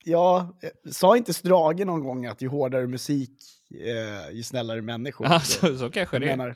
[0.05, 3.31] ja, äh, sa inte Strage någon gång att ju hårdare musik,
[3.71, 5.27] äh, ju snällare människor?
[5.27, 5.41] Ja,
[5.79, 6.49] så, kanske det är.
[6.49, 6.55] äh,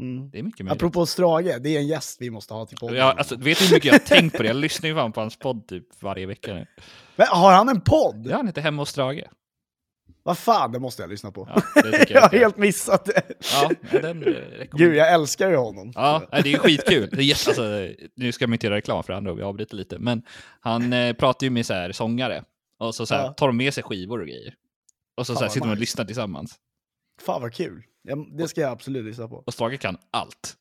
[0.00, 0.30] mm.
[0.30, 0.82] Det är mycket möjligt.
[0.82, 2.96] Apropå Strage, det är en gäst vi måste ha till podden.
[2.96, 4.48] Ja, alltså, vet du hur mycket jag har tänkt på det?
[4.48, 6.66] Jag lyssnar ju fan på hans podd typ varje vecka nu.
[7.16, 8.26] Men har han en podd?
[8.30, 9.24] Ja, han heter Hemma hos Strage.
[10.28, 11.48] Vad fan, det måste jag lyssna på.
[11.74, 13.22] Ja, tycker jag har helt missat det.
[13.52, 14.34] Ja, den eh,
[14.72, 15.92] Gud, jag älskar ju honom.
[15.94, 17.08] Ja, det är ju skitkul.
[17.12, 19.98] Det är jätte, alltså, nu ska man inte göra reklam för andra, vi avbryter lite.
[19.98, 20.22] Men
[20.60, 22.44] han eh, pratar ju med så här, sångare.
[22.78, 23.32] Och så, så här, Ja.
[23.32, 24.54] tar de med sig skivor och grejer.
[25.16, 26.54] Och så, Fan, så här, sitter de och lyssnar tillsammans.
[27.22, 27.82] Fan vad kul.
[28.38, 29.42] Det ska jag absolut lyssna på.
[29.46, 30.54] Och Strage kan allt.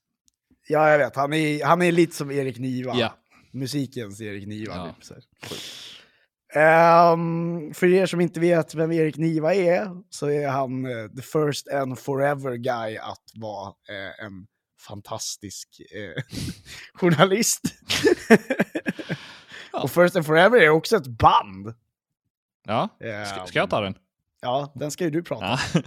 [0.67, 1.15] Ja, jag vet.
[1.15, 2.95] Han är, han är lite som Erik Niva.
[2.95, 3.17] Ja.
[3.51, 4.75] Musikens Erik Niva.
[4.75, 5.15] Ja.
[5.15, 5.57] Typ,
[6.53, 11.21] Ehm, för er som inte vet vem Erik Niva är, så är han eh, the
[11.21, 14.47] first and forever guy att vara eh, en
[14.87, 16.23] fantastisk eh,
[16.93, 17.61] journalist.
[19.73, 19.83] Ja.
[19.83, 21.73] Och First and Forever är också ett band.
[22.65, 22.89] Ja,
[23.33, 23.95] ska, ska jag ta den?
[24.41, 25.57] Ja, den ska ju du prata om.
[25.73, 25.81] Ja.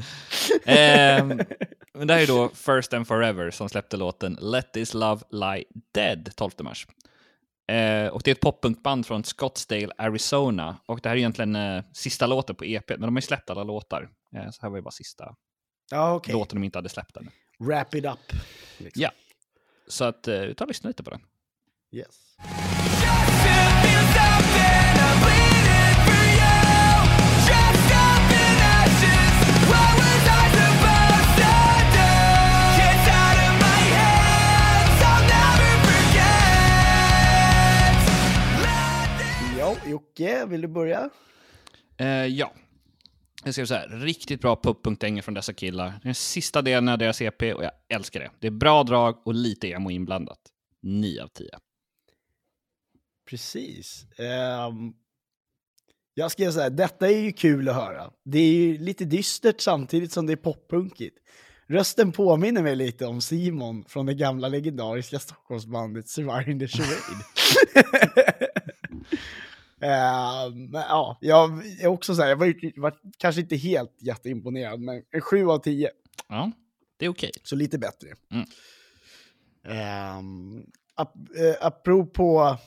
[0.72, 1.40] Ehm,
[1.94, 5.64] men det här är då First and Forever som släppte låten Let This Love Lie
[5.94, 6.86] Dead 12 mars.
[7.70, 10.76] Eh, och det är ett poppunkband från Scottsdale, Arizona.
[10.86, 13.50] Och det här är egentligen eh, sista låten på EP, men de har ju släppt
[13.50, 14.08] alla låtar.
[14.36, 15.34] Eh, så här var ju bara sista
[15.90, 16.32] Ja, okej.
[16.32, 17.30] låten de inte hade släppt än.
[17.58, 18.18] Wrap it up.
[18.78, 19.02] Liksom.
[19.02, 19.10] Ja.
[19.88, 21.20] Så att, eh, ta och lyssna lite på den.
[21.92, 22.36] Yes.
[40.50, 41.10] Vill du börja?
[41.96, 42.52] Eh, ja.
[43.44, 46.00] Jag ska säga riktigt bra pop-punkdänger från dessa killar.
[46.02, 48.30] Den sista delen av deras EP och jag älskar det.
[48.38, 50.38] Det är bra drag och lite emo inblandat.
[50.82, 51.48] 9 av 10.
[53.30, 54.06] Precis.
[54.18, 54.92] Ehm,
[56.14, 58.10] jag ska säga, detta är ju kul att höra.
[58.24, 61.18] Det är ju lite dystert samtidigt som det är poppunkigt.
[61.66, 67.24] Rösten påminner mig lite om Simon från det gamla legendariska Stockholmsbandet Surviving the Charade.
[69.80, 75.02] Men ja, jag är också så här, jag var, var kanske inte helt jätteimponerad, men
[75.10, 75.90] en 7 av 10.
[76.28, 76.52] Ja,
[76.96, 77.30] det är okej.
[77.42, 78.08] Så lite bättre.
[78.30, 78.46] Mm.
[80.18, 82.58] Um, ap eh, apropå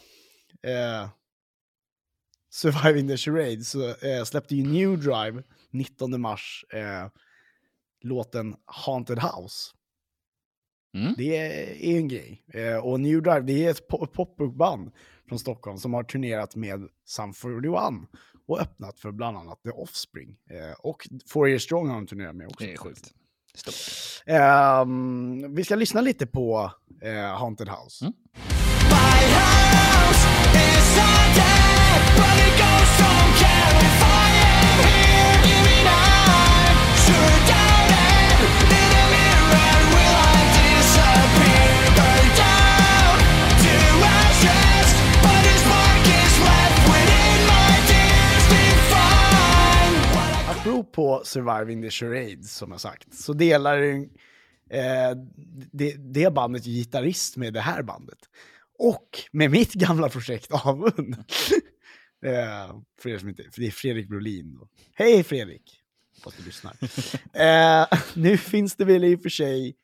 [0.63, 1.09] eh,
[2.51, 7.07] Surviving the Charade så eh, släppte ju New Drive 19 mars eh,
[8.03, 9.71] låten Haunted House.
[10.97, 11.13] Mm.
[11.17, 12.43] Det är, en grej.
[12.83, 14.91] Och New Drive det är ett po- poppunkband
[15.33, 17.73] från Stockholm som har turnerat med Sum 41
[18.47, 20.35] och öppnat för bland annat The Offspring.
[20.49, 22.65] Eh, och Four Year Strong har de turnerat med också.
[22.65, 23.13] Det är sjukt.
[24.25, 28.05] Ehm, vi ska lyssna lite på eh, Haunted House.
[28.05, 28.13] Mm.
[28.89, 29.23] My
[51.13, 53.81] Apropå Surviving the Charade, som jag sagt, så delar
[54.69, 55.11] eh,
[55.71, 58.19] det, det bandet gitarrist med det här bandet.
[58.79, 61.15] Och med mitt gamla projekt Avund.
[62.25, 64.57] eh, för er som inte, för det är Fredrik Brolin.
[64.59, 64.67] Då.
[64.93, 65.79] Hej Fredrik!
[66.17, 66.75] Hoppas du lyssnar.
[67.33, 69.75] eh, nu finns det väl i och för sig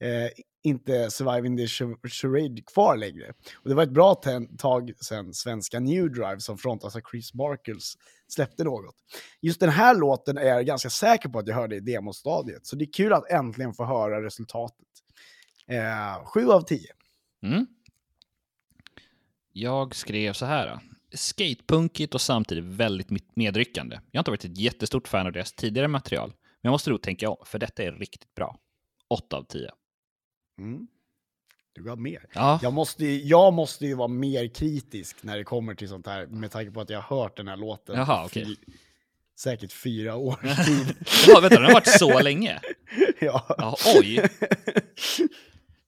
[0.00, 0.30] eh,
[0.62, 1.66] inte Surviving the
[2.08, 3.32] Charade kvar längre.
[3.54, 4.14] Och det var ett bra
[4.58, 7.94] tag sedan svenska New Drive som frontas av Chris Barkles
[8.28, 8.94] släppte något.
[9.40, 12.76] Just den här låten är jag ganska säker på att jag hörde i demostadiet, så
[12.76, 14.86] det är kul att äntligen få höra resultatet.
[15.66, 16.86] Eh, 7 av 10.
[17.42, 17.66] Mm.
[19.52, 20.80] Jag skrev så här.
[21.12, 24.00] Skatepunkigt och samtidigt väldigt medryckande.
[24.10, 27.02] Jag har inte varit ett jättestort fan av deras tidigare material, men jag måste nog
[27.02, 28.58] tänka om, för detta är riktigt bra.
[29.08, 29.70] 8 av 10.
[30.58, 30.86] Mm.
[31.72, 32.26] Du gav mer.
[32.32, 36.06] Ja, Jag måste, ju- jag måste ju vara mer kritisk när det kommer till sånt
[36.06, 38.56] här, med tanke på att jag har hört den här låten Jaha, fy-
[39.40, 40.94] säkert fyra års tid.
[41.28, 42.60] ja vänta, den har varit så länge.
[43.20, 43.54] ja.
[43.58, 44.20] Ja, oj.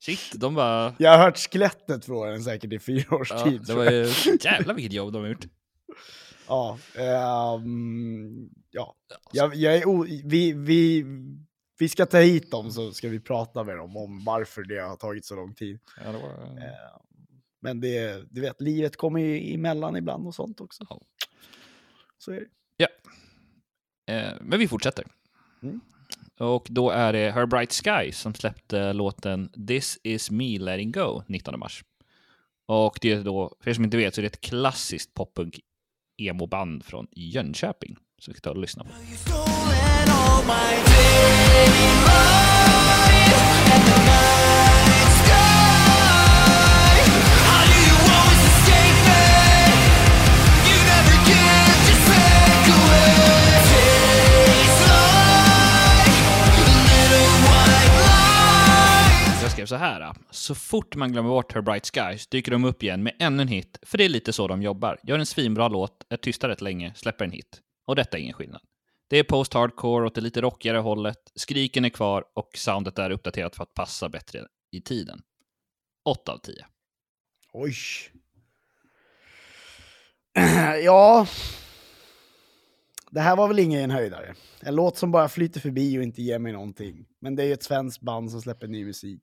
[0.01, 0.95] Shit, de bara...
[0.99, 3.63] Jag har hört skelettet från den säkert i fyra års Ja, tid.
[3.67, 4.09] det var ju...
[4.41, 5.47] Jävlar vilket jobb de har gjort.
[6.49, 8.95] Ja, ehm, ja.
[9.33, 11.05] Jag, jag är o, vi, vi,
[11.83, 14.97] vi ska ta hit dem så ska vi prata med dem om varför det har
[14.97, 15.81] tagit så lång tid.
[16.05, 16.29] Ja, det var...
[16.29, 17.01] Eh,
[17.61, 20.87] Men det, du vet, livet kommer ju emellan ibland och sånt också.
[20.91, 21.01] Ja.
[22.19, 22.89] Så är det.
[24.13, 25.07] Eh, men vi fortsätter.
[25.63, 25.81] Mm.
[26.39, 31.23] Och då är det Her Bright Sky som släppte låten This is me letting go
[31.27, 31.85] 19 mars.
[32.67, 35.61] Och det är då, för er som inte vet, så är det ett klassiskt poppunk
[36.17, 37.97] emo-band från Jönköping.
[38.19, 38.91] Så vi ska ta och lyssna på
[59.73, 60.01] så här.
[60.01, 60.13] Äh.
[60.31, 63.49] Så fort man glömmer bort Her Bright Skies dyker de upp igen med ännu en
[63.49, 64.99] hit, för det är lite så de jobbar.
[65.03, 67.61] Gör en svinbra låt, är tysta rätt länge, släpper en hit.
[67.87, 68.61] Och detta är ingen skillnad.
[69.13, 73.57] Det är post-hardcore åt det lite rockigare hållet, skriken är kvar och soundet är uppdaterat
[73.57, 75.23] för att passa bättre i tiden.
[76.05, 76.55] 8 av 10.
[77.53, 77.75] Oj.
[80.85, 81.27] ja.
[83.11, 84.35] Det här var väl ingen höjdare.
[84.61, 87.07] En låt som bara flyter förbi och inte ger mig någonting.
[87.21, 89.23] Men det är ju ett svenskt band som släpper ny musik.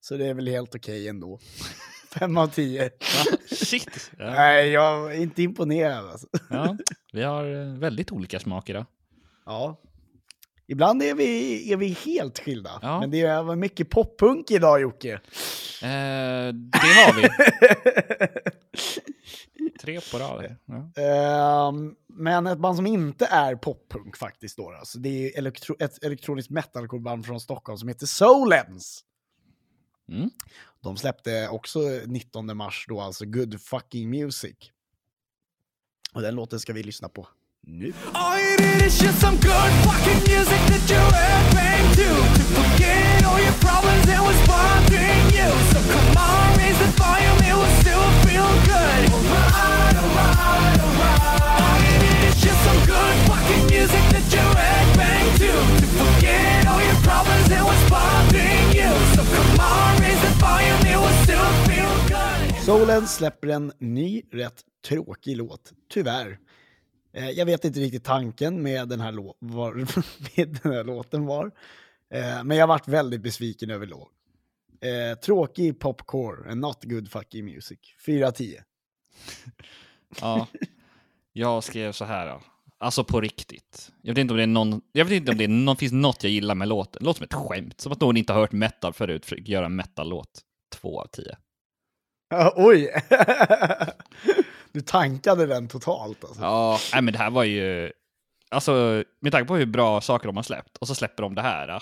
[0.00, 1.38] Så det är väl helt okej ändå.
[2.18, 2.90] Fem av tio.
[3.50, 4.10] Shit!
[4.18, 4.30] Ja.
[4.30, 6.26] Nej, jag är inte imponerad alltså.
[6.50, 6.76] ja,
[7.12, 8.86] vi har eh, väldigt olika smaker då.
[9.46, 9.80] Ja.
[10.66, 12.78] Ibland är vi, är vi helt skilda.
[12.82, 13.00] Ja.
[13.00, 15.12] Men det är mycket poppunk idag Jocke.
[15.12, 17.28] Eh, det har vi.
[19.80, 20.56] Tre på rad.
[20.64, 21.02] Ja.
[21.02, 24.70] Ehm, men ett band som inte är poppunk faktiskt då.
[24.70, 29.04] Alltså, det är elektro ett elektroniskt metalcore-band från Stockholm som heter Solens.
[30.08, 30.30] Mm.
[30.80, 34.56] De släppte också 19 mars då, alltså Good Fucking Music.
[36.12, 37.28] Och den låten ska vi lyssna på
[37.66, 37.92] nu.
[38.14, 42.08] All you need is just some good fucking music that you have bang to.
[42.38, 45.48] To forget all your problems that was bothering you.
[45.74, 49.02] So come on, raise the volume, it will still feel good.
[49.10, 54.88] Alright, alright, alright All you need is just some good fucking music that you have
[54.94, 55.50] bang to.
[55.80, 58.90] To forget all your problems that was bothering you.
[59.14, 61.76] So come on, raise the volume, it will still feel
[62.66, 66.38] Violence släpper en ny, rätt tråkig låt, tyvärr.
[67.16, 69.74] Eh, jag vet inte riktigt tanken med den här, lå- var,
[70.36, 71.46] med den här låten var.
[72.14, 74.08] Eh, men jag varit väldigt besviken överlag.
[74.80, 77.78] Eh, tråkig popcore, and not good fucking music.
[78.06, 78.56] 4-10.
[80.20, 80.46] Ja.
[81.32, 82.26] Jag skrev så här.
[82.26, 82.40] Då.
[82.78, 83.92] Alltså på riktigt.
[84.02, 85.92] Jag vet inte om det är någon, jag vet inte om det är någon, finns
[85.92, 87.04] något jag gillar med låten.
[87.04, 87.80] Låter som ett skämt.
[87.80, 90.40] Som att någon inte har hört metal förut försöker göra en metal-låt.
[90.74, 91.36] Två av tio.
[92.28, 92.90] Ja, oj!
[94.76, 96.42] du tankade den totalt alltså.
[96.42, 97.92] Ja, nej, men det här var ju...
[98.50, 101.42] Alltså, med tanke på hur bra saker de har släppt, och så släpper de det
[101.42, 101.68] här.
[101.68, 101.80] ja.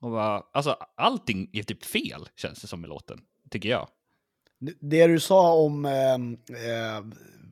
[0.00, 3.18] Och bara, alltså, allting är typ fel, känns det som med låten.
[3.50, 3.88] Tycker jag.
[4.80, 7.04] Det du sa om, eh, eh,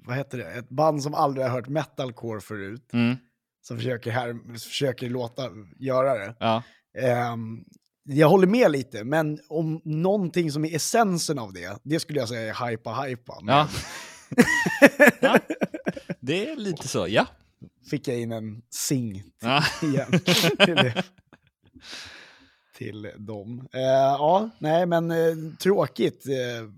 [0.07, 3.17] vad heter det, ett band som aldrig har hört metalcore förut, Mm.
[3.63, 5.43] som försöker, här, försöker låta,
[5.79, 6.35] göra det.
[6.41, 6.63] Ja.
[6.99, 7.65] Ehm,
[8.05, 12.29] jag håller med lite, men om någonting som är essensen av det, det skulle jag
[12.29, 13.39] säga är hypa hypa.
[13.43, 13.69] Men Ja.
[15.21, 15.39] Ja.
[16.21, 17.27] Det är lite så, ja.
[17.91, 19.65] fick jag in en sing ja.
[19.83, 20.21] igen
[20.59, 20.93] till,
[22.77, 23.69] till dem.
[23.73, 26.69] Eh, ja, nej men eh, tråkigt eh,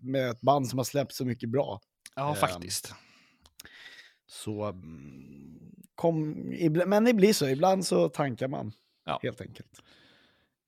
[0.00, 1.80] med ett band som har släppt så mycket bra.
[2.16, 2.94] Ja, Ehm, faktiskt.
[4.26, 5.58] Så mm,
[5.94, 6.30] kom,
[6.86, 8.72] men det blir så, ibland så tankar man
[9.04, 9.20] Ja.
[9.22, 9.82] helt enkelt.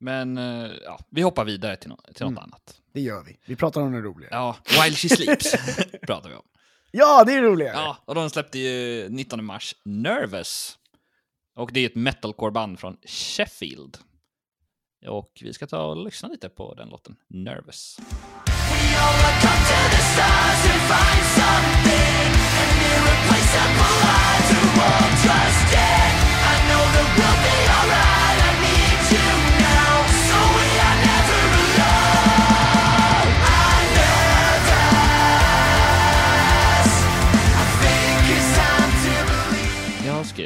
[0.01, 2.39] Men eh, ja, vi hoppar vidare till, nå- till något Mm.
[2.43, 2.81] annat.
[2.95, 3.39] Det gör vi.
[3.47, 4.29] Vi pratar om det roliga.
[4.33, 5.53] Ja, Ja, While She Sleeps
[6.07, 6.45] pratar vi om.
[7.27, 7.77] det är roligare!
[7.77, 10.79] Ja, och de släppte ju 19 mars Nervous.
[11.57, 13.99] Och det är ett metalcore-band från Sheffield.
[15.07, 17.99] Och vi ska ta och lyssna lite på den låten, Nervous.
[18.95, 19.39] Jag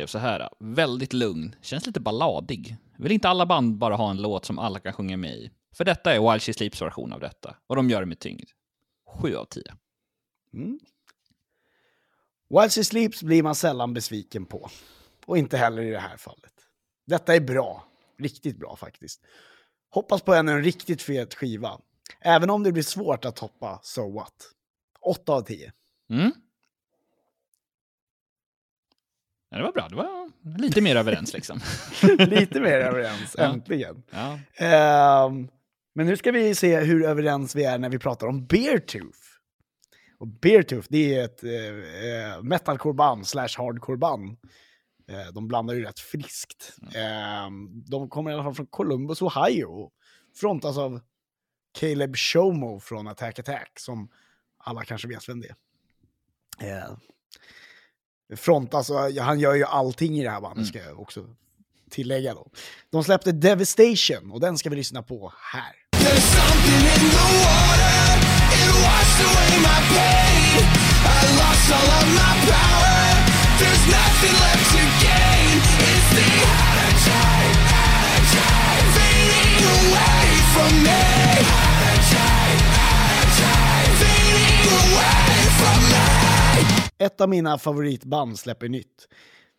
[0.03, 2.77] skrev så här, väldigt lugn, känns lite balladig.
[2.99, 5.51] Vill inte alla band bara ha en låt som alla kan sjunga med i?
[5.75, 8.51] För detta är While She Sleeps version av detta, och de gör det med tyngd.
[9.07, 9.63] 7 av 10.
[10.55, 10.79] Mm.
[12.51, 14.71] While she sleeps blir man sällan besviken på.
[15.27, 16.55] Och inte heller i det här fallet.
[17.07, 17.85] Detta är bra.
[18.19, 19.21] Riktigt bra faktiskt.
[19.91, 21.81] Hoppas på ännu en riktigt fet skiva.
[22.21, 24.35] Även om det blir svårt att toppa So What.
[25.01, 25.73] 8 av 10.
[26.11, 26.33] Mm.
[29.53, 31.61] Ja, det var bra, det var lite mer överens liksom.
[32.19, 34.03] Lite mer överens, äntligen.
[34.11, 34.39] Ja.
[34.57, 35.49] Ehm,
[35.95, 39.19] men nu ska vi se hur överens vi är när vi pratar om Beartooth.
[40.19, 44.37] Och Beartooth, det är ett eh, eh, metalcore-band slash hardcore-band.
[45.09, 46.77] Eh, de blandar ju rätt friskt.
[46.95, 49.91] Ehm, de kommer i alla fall från Columbus, Ohio.
[50.41, 51.01] Frontas av
[51.79, 54.09] Caleb Shomo från Attack Attack, som
[54.59, 55.55] alla kanske vet vem det
[56.59, 56.77] är.
[56.77, 56.97] Eh,
[58.37, 61.25] frontas, alltså, han gör ju allting i det här bandet, ska jag också
[61.91, 62.47] tillägga då.
[62.91, 65.73] De släppte Devastation och den ska vi lyssna på här.
[65.95, 66.63] Of
[74.63, 74.91] from me.
[76.23, 76.23] Energy,
[76.55, 77.23] energy,
[78.95, 80.83] fading away from
[83.63, 83.72] me.
[86.99, 89.09] Ett av mina favoritband släpper nytt.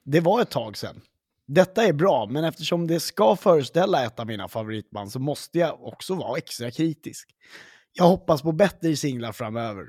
[0.05, 1.01] Det var ett tag sedan.
[1.47, 5.83] Detta är bra, men eftersom det ska föreställa ett av mina favoritband så måste jag
[5.83, 7.29] också vara extra kritisk.
[7.93, 9.85] Jag hoppas på bättre singlar framöver.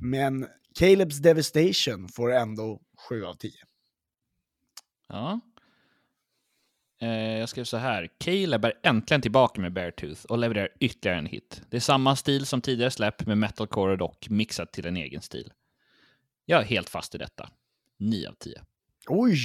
[0.00, 0.46] Men
[0.78, 3.50] Caleb's Devastation får ändå 7 av 10.
[5.08, 5.40] Ja.
[7.02, 8.08] Eh, jag skrev så här.
[8.18, 11.62] Caleb är äntligen tillbaka med Beartooth och levererar ytterligare en hit.
[11.70, 15.22] Det är samma stil som tidigare släpp med metalcore och dock mixat till en egen
[15.22, 15.52] stil.
[16.44, 17.50] Jag är helt fast i detta.
[17.98, 18.62] 9 av 10.
[19.08, 19.38] Oj!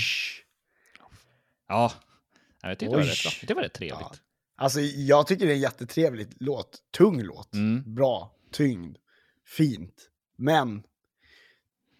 [1.67, 1.91] Ja,
[2.61, 3.09] jag tyckte det var Oj.
[3.09, 3.31] rätt bra.
[3.47, 3.99] Det var rätt trevligt.
[4.01, 4.15] Ja.
[4.55, 6.77] Alltså, jag tycker det är en jättetrevlig låt.
[6.97, 7.53] Tung låt.
[7.53, 7.95] Mm.
[7.95, 8.97] Bra, tyngd,
[9.45, 10.09] fint.
[10.37, 10.83] Men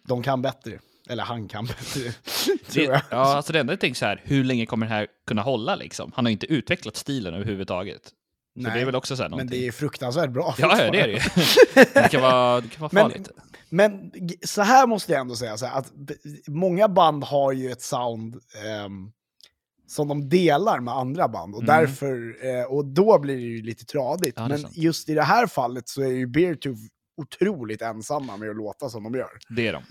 [0.08, 0.78] de kan bättre.
[1.08, 2.12] Eller han kan bättre,
[2.70, 2.94] tror jag.
[2.94, 5.42] Det, ja, alltså det enda jag tänker så här, hur länge kommer det här kunna
[5.42, 6.12] hålla liksom?
[6.14, 8.02] Han har ju inte utvecklat stilen överhuvudtaget.
[8.06, 8.12] Så
[8.62, 10.54] Nej, det är väl också så här Men det är fruktansvärt bra.
[10.58, 11.20] Ja, ja, det är det ju.
[11.94, 13.30] Det kan vara, det kan vara Men- farligt.
[13.70, 15.92] Men g- så här måste jag ändå säga, så här, att
[16.46, 18.34] många band har ju ett sound
[18.66, 19.10] ehm,
[19.86, 21.54] som de delar med andra band.
[21.54, 21.76] Och, Mm.
[21.80, 24.34] därför, eh, och då blir det ju lite tradigt.
[24.36, 24.76] Ja, Men sant.
[24.76, 26.80] just i det här fallet så är ju Beartooth
[27.16, 29.30] otroligt ensamma med att låta som de gör.
[29.48, 29.82] Det är de.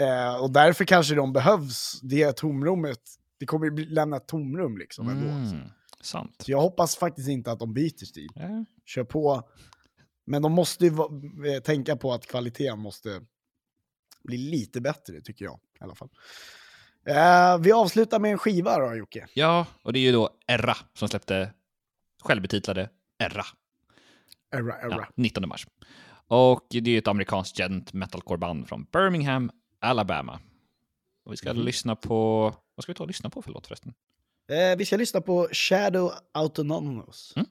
[0.00, 3.00] Eh, och därför kanske de behövs, det tomrummet,
[3.38, 5.28] det kommer ju bli- lämna ett tomrum liksom ändå.
[5.28, 5.68] Mm,
[6.00, 6.34] sant.
[6.38, 8.28] Så jag hoppas faktiskt inte att de byter stil.
[8.34, 8.64] Ja.
[8.84, 9.48] Kör på
[10.26, 10.92] Men de måste ju
[11.54, 13.20] eh, tänka på att kvaliteten måste
[14.24, 16.08] bli lite bättre, tycker jag i alla fall.
[17.06, 19.26] Eh, vi avslutar med en skiva då, Jocke.
[19.34, 21.52] Ja, och det är ju då Erra som släppte
[22.22, 23.44] självbetitlade Erra
[24.52, 24.88] Era, era.
[24.90, 25.66] ja, 19 mars.
[26.28, 29.50] Och det är ett amerikanskt gent metalcore-band från Birmingham,
[29.80, 30.40] Alabama.
[31.24, 31.62] Och vi ska Mhm.
[31.62, 32.40] lyssna på...
[32.74, 33.94] Vad ska vi ta och lyssna på för låt förresten?
[34.50, 37.32] Eh, vi ska lyssna på Shadow Autonomous.
[37.36, 37.46] Mm.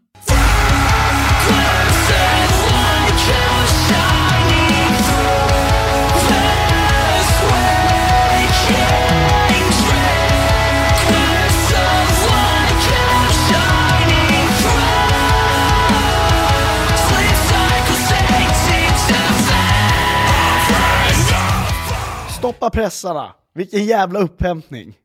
[22.45, 23.35] Stoppa pressarna!
[23.53, 24.97] Vilken jävla upphämtning!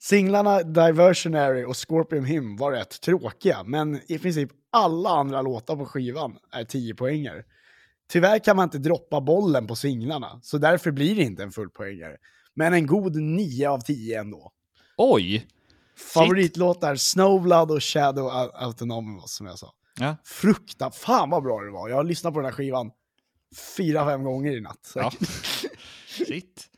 [0.00, 5.86] Singlarna Diversionary och Scorpion Hymn var rätt tråkiga, men i princip alla andra låtar på
[5.86, 7.44] skivan är 10 poängare.
[8.10, 11.70] Tyvärr kan man inte droppa bollen på singlarna, så därför blir det inte en full
[11.70, 12.16] poängare.
[12.54, 14.52] Men en god 9 av 10 ändå.
[14.96, 15.46] Oj!
[16.14, 19.72] Favoritlåtar Snowblood och Shadow Au- Autonomous som jag sa.
[20.00, 20.16] Ja.
[20.24, 21.88] Frukta, fan vad bra det var.
[21.88, 22.90] Jag har lyssnat på den här skivan
[23.76, 24.92] fyra, fem gånger i natt.
[24.94, 25.12] Ja.
[26.08, 26.68] Shit.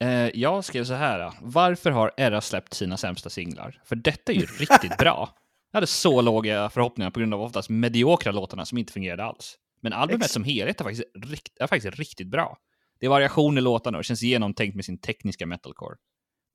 [0.00, 1.18] Eh, jag skrev så här.
[1.18, 1.32] då.
[1.40, 3.80] Varför har Erra släppt sina sämsta singlar?
[3.84, 5.28] För detta är ju riktigt bra.
[5.72, 9.58] Jag hade så låga förhoppningar på grund av oftast mediokra låtarna som inte fungerade alls.
[9.80, 12.58] Men albumet Ex- som helhet är faktiskt, rikt, är faktiskt riktigt bra.
[13.00, 15.96] Det är variation i låtarna och känns genomtänkt med sin tekniska metalcore.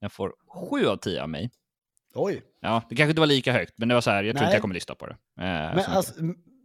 [0.01, 0.33] Den får
[0.69, 1.51] 7 av 10 av mig.
[2.13, 2.41] Oj.
[2.61, 4.47] Ja, det kanske inte var lika högt, men det var så här, jag tror Nej.
[4.49, 5.13] inte jag kommer lyssna på det.
[5.13, 6.13] Eh, Men, alltså,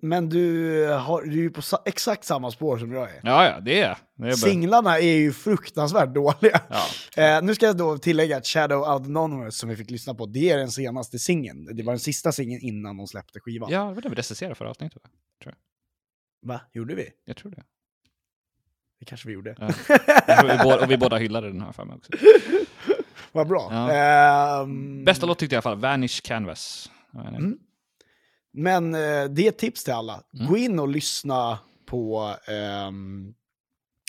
[0.09, 3.21] men du, har, du är ju på exakt samma spår som jag är.
[3.23, 6.61] ja, ja, det är bara- Singlarna är ju fruktansvärt dåliga.
[6.71, 6.83] Ja.
[7.23, 10.51] Eh, nu ska jag då tillägga att Shadow Autonomous som vi fick lyssna på, det
[10.51, 11.77] är den senaste singeln.
[11.77, 13.71] Det var den sista singeln innan de släppte skivan.
[13.73, 15.11] ja, det var det vi recenserade förra avsnittet, va?
[15.43, 15.55] tror
[16.43, 16.49] jag.
[16.55, 16.61] Va?
[16.73, 17.09] Gjorde vi?
[17.25, 17.63] Jag tror det.
[19.01, 19.57] Det kanske vi gjorde.
[19.59, 19.69] Ja.
[20.27, 22.13] Jag vi båda, och vi båda hyllade den här för mig också.
[23.33, 23.69] Vad bra.
[23.71, 23.93] Ja.
[24.63, 26.91] Ehm, Bästa låt tyckte jag i alla fall, Vanish Canvas.
[27.13, 27.27] Jag.
[27.27, 27.59] Mm.
[28.57, 30.23] Men eh, det är ett tips till alla.
[30.35, 30.47] Mm.
[30.47, 33.35] Gå in och lyssna på ehm,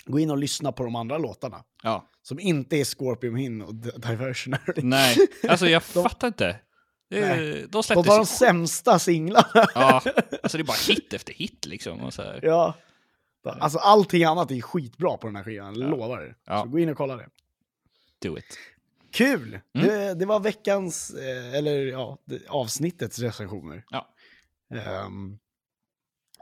[0.06, 1.64] Gå in och lyssna på de andra låtarna.
[1.82, 2.08] Ja.
[2.22, 4.72] Som inte är Scorpion Hymn och D- Diversionary.
[4.82, 5.16] Nej,
[5.48, 6.56] alltså jag De- fattar inte.
[7.10, 7.66] Det, Nej.
[7.68, 9.66] de De var de sämsta singlarna.
[9.74, 10.02] Ja,
[10.42, 12.00] alltså det är bara hit efter hit liksom.
[12.00, 12.40] Och så här.
[12.42, 12.74] ja.
[13.44, 16.34] Alltså allting annat är skitbra på den här skivan, jag lovar det.
[16.46, 16.62] Ja.
[16.62, 17.28] Så gå in och kolla det.
[18.22, 18.58] Do it.
[19.12, 19.58] Kul!
[19.74, 19.86] Mm.
[19.88, 22.18] Det, det var veckans, eh, eller ja,
[22.48, 23.84] avsnittets recensioner.
[23.90, 24.08] Ja.
[24.74, 25.38] Ehm,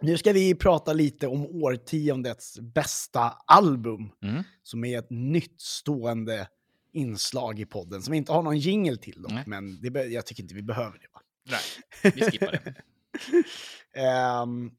[0.00, 4.42] nu ska vi prata lite om årtiondets bästa album, Mm.
[4.62, 6.48] som är ett nytt stående
[6.92, 9.44] inslag i podden, som vi inte har någon jingle till dock, Nej.
[9.46, 11.06] men det, jag tycker inte vi behöver det.
[11.12, 11.20] Va?
[11.50, 12.74] Nej, vi skippar det.
[14.00, 14.70] Ehm,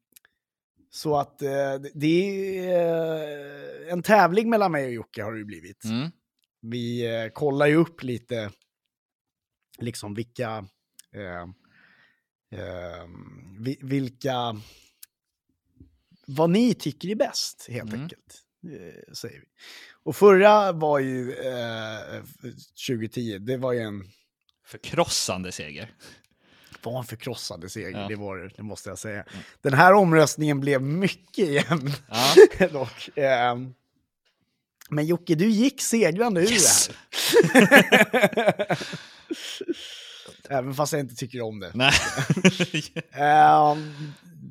[0.90, 5.46] så att eh, det- är eh, en tävling mellan mig och Jocke har det ju
[5.46, 5.84] blivit.
[5.84, 6.12] Mm.
[6.62, 8.52] Vi eh, kollar ju upp lite,
[9.80, 10.68] liksom vilka,
[11.12, 11.48] vi,
[13.82, 14.62] vilka,
[16.28, 18.02] vad ni tycker är bäst helt Mm.
[18.02, 18.44] enkelt.
[18.66, 19.46] Eh, säger vi.
[20.04, 22.24] Och förra var ju eh,
[22.88, 24.04] 2010, det var ju en,
[24.66, 25.92] Förkrossande seger.
[26.84, 27.98] var en förkrossande seger, Ja.
[27.98, 28.10] Mm.
[28.10, 29.26] det var det, det måste jag säga.
[29.62, 32.68] Den här omröstningen blev mycket jämn Ja.
[32.72, 33.10] dock.
[33.16, 33.74] ehm.
[34.90, 36.90] men Jocke, du gick segrande ur Yes.
[37.44, 38.78] det här.
[40.50, 41.72] Även fast jag inte tycker om det.
[41.74, 41.94] Nej.
[43.12, 43.94] Ehm,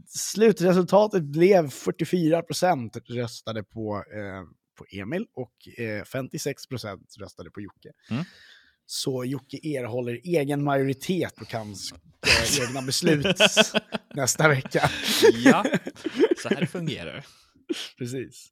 [0.07, 4.43] slutresultatet blev 44% röstade på, eh,
[4.79, 7.93] på Emil och eh, 56% röstade på Jocke.
[8.11, 8.25] Mm.
[8.87, 11.71] Så Jocke erhåller egen majoritet och kan
[12.27, 13.37] eh, egna beslut
[14.15, 14.91] nästa vecka.
[15.45, 15.65] ja,
[16.43, 17.25] så här fungerar det.
[17.99, 18.49] Precis.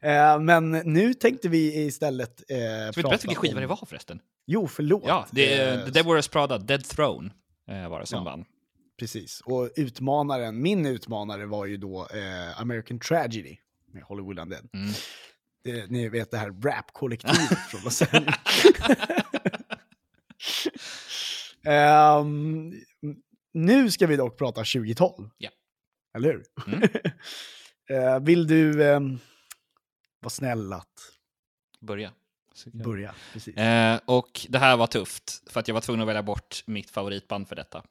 [0.00, 3.60] Eh, men nu tänkte vi istället eh, Ska vi prata berätta vilken skiva om...
[3.60, 4.20] det var förresten?
[4.46, 5.02] Jo, förlåt.
[5.06, 7.30] Ja, det är Eh, Wears Prada, Dead Throne
[7.70, 8.24] eh, var det som Ja.
[8.30, 8.44] vann.
[8.98, 9.40] Precis.
[9.44, 13.56] Och utmanaren, min utmanare var ju då eh, American Tragedy
[13.92, 14.68] med Hollywood Undead.
[14.74, 14.92] Mm.
[15.64, 18.34] Det, ni vet det här rap-kollektivet från Los Angeles.
[21.64, 22.72] Ehm,
[23.54, 25.30] nu ska vi dock prata 2012.
[25.38, 25.50] Ja.
[26.16, 26.44] Eller hur?
[26.66, 26.88] Mm.
[27.90, 29.18] Eh, vill du um,
[30.20, 31.12] vara snäll att
[31.80, 32.12] Börja.
[32.72, 33.14] Börja?
[33.32, 33.56] Precis.
[33.56, 36.90] Eh, och det här var tufft, för att jag var tvungen att välja bort mitt
[36.90, 37.82] favoritband för detta.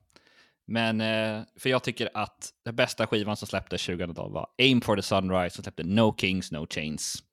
[0.68, 4.96] Men, eh, för jag tycker att den bästa skivan som släpptes 2012 var Aim for
[4.96, 7.24] the Sunrise som släppte No Kings, No Chains.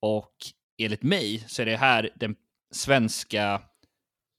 [0.00, 0.34] Och
[0.78, 2.36] enligt mig så är det här den
[2.70, 3.62] svenska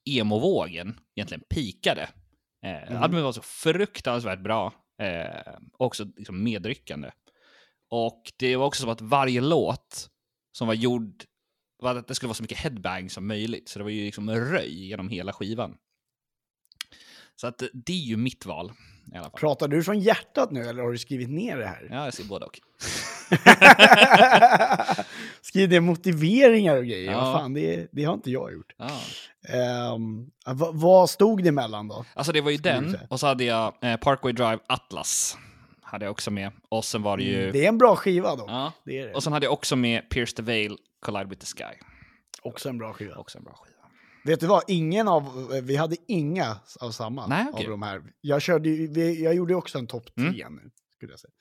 [0.06, 2.10] emo-vågen egentligen pikade.
[2.66, 3.04] Eh, Mm.
[3.04, 4.74] Albumet var så fruktansvärt bra.
[5.02, 7.12] Eh, också liksom medryckande.
[7.90, 10.10] Och det var också som att varje låt
[10.52, 11.24] som var gjord
[11.82, 13.70] var att det skulle vara så mycket headbang som möjligt.
[13.70, 15.76] Så det var ju liksom röj genom hela skivan.
[17.36, 18.72] Så att det är ju mitt val
[19.14, 19.40] i alla fall.
[19.40, 21.88] Pratar du från hjärtat nu eller har du skrivit ner det här?
[21.92, 22.60] Ja, jag ser både och.
[25.42, 27.12] Skriv ner motiveringar och grejer.
[27.12, 27.22] Ja.
[27.22, 28.76] Vad fan, det, det har inte jag gjort.
[28.78, 29.00] Ja.
[29.48, 32.06] Ehm, vad, vad stod det emellan då?
[32.14, 35.38] Alltså det var ju Ska den, och så hade jag eh, Parkway Drive Atlas.
[35.92, 36.52] Hade jag också med.
[36.70, 37.52] Och sen var det ju...
[37.52, 38.46] Det är en bra skiva då.
[38.48, 38.74] Ja.
[38.86, 39.14] Det är det.
[39.14, 41.80] Och sen hade jag också med Pierce the Veil, Collide with the Sky.
[42.42, 43.16] Också en bra skiva.
[43.16, 43.76] Också en bra skiva.
[44.26, 44.64] Vet du vad?
[44.68, 47.66] Ingen av, vi hade inga av samma Nej, okej.
[47.66, 48.02] av de här.
[48.22, 48.70] Jag, körde,
[49.14, 50.60] jag gjorde också en topp 10 Mm.
[50.64, 51.34] nu, skulle jag säga.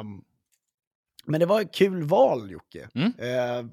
[0.00, 0.06] Ehm,
[1.26, 2.88] men det var ett kul val, Jocke.
[2.94, 3.12] Mm.
[3.18, 3.66] Eh,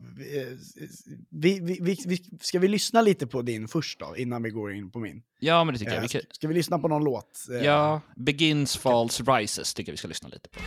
[1.30, 4.92] vi, vi, vi, ska vi lyssna lite på din först då, innan vi går in
[4.92, 5.22] på min?
[5.40, 5.98] Ja, men det tycker jag.
[5.98, 6.28] Eh, Vi ska, kan...
[6.32, 7.46] ska vi lyssna på någon låt?
[7.52, 10.60] Eh, Ja, Begins, Falls, Rises tycker jag vi ska lyssna lite på.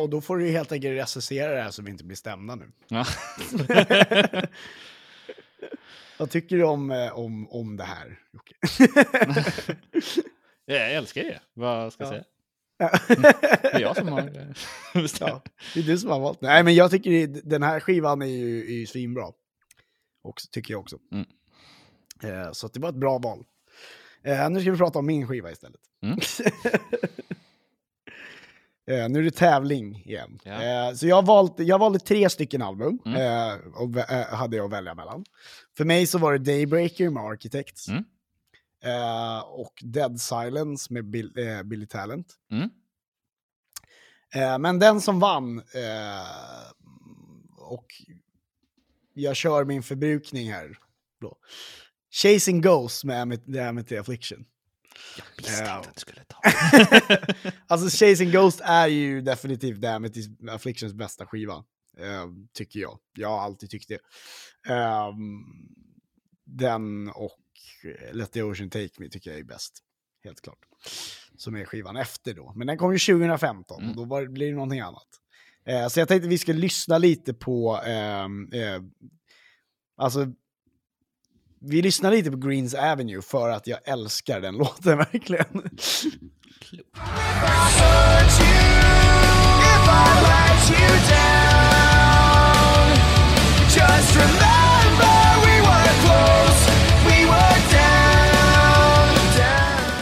[0.00, 2.72] Och då får du helt enkelt recensera det här så vi inte blir stämda nu.
[2.88, 3.06] Ja.
[6.18, 8.54] Vad tycker du om, eh, om, om det här, Jocke?
[10.66, 11.40] jag älskar det.
[11.54, 12.18] Vad ska jag Ja.
[12.18, 12.24] säga?
[13.62, 14.26] Det är jag som har eh.
[15.20, 15.42] Ja,
[15.74, 16.40] det är du som har valt.
[16.40, 19.24] Nej, men jag tycker den här skivan är ju, är ju svinbra.
[20.22, 20.98] Också, tycker jag också.
[21.12, 21.26] Mm.
[22.22, 23.44] Eh, så det var ett bra val.
[24.22, 25.80] Eh, nu ska vi prata om min skiva istället.
[26.02, 26.18] Mm.
[28.90, 30.38] Eh, nu är det tävling igen.
[30.44, 30.62] Ja.
[30.88, 33.20] Eh, så jag, valt, jag valde tre stycken album Mm.
[33.20, 35.24] eh, och, eh, hade jag att välja mellan.
[35.76, 37.88] För mig så var det Daybreaker med Architects.
[37.88, 38.04] Mm.
[38.84, 42.26] Eh, och Dead Silence med Bill, eh, Billy Talent.
[42.50, 42.70] Mm.
[44.62, 45.62] Men den som vann,
[47.58, 47.86] och
[49.14, 50.78] jag kör min förbrukning här
[51.20, 51.36] då.
[52.10, 54.44] Chasing Ghosts med Amity Affliction.
[55.16, 55.76] Jag visste Ja.
[55.78, 56.40] inte att du skulle ta
[57.66, 61.64] Alltså Chasing Ghost är ju definitivt Amity Afflictions bästa skiva.
[61.98, 62.98] Eh, tycker jag.
[63.16, 64.00] Jag har alltid tyckt det.
[64.72, 65.10] Eh,
[66.46, 67.38] den och
[68.12, 69.78] Let the Ocean Take Me tycker jag är bäst.
[70.24, 70.58] Helt klart.
[71.36, 72.52] Som är skivan efter då.
[72.56, 75.06] Men den kom ju 2015 och då var, blir det någonting annat.
[75.66, 77.80] Eh, så jag tänkte vi ska lyssna lite på...
[77.86, 78.48] ehm,
[79.96, 80.26] alltså,
[81.62, 85.70] vi lyssnar lite på Greens Avenue för att jag älskar den låten verkligen.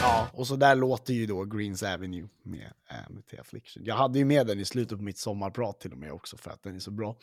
[0.02, 2.72] Ja, och så där låter ju då Greens Avenue med
[3.06, 3.82] Amity Affliction.
[3.86, 6.50] Jag hade ju med den i slutet på mitt sommarprat till och med också för
[6.50, 7.16] att den är så bra.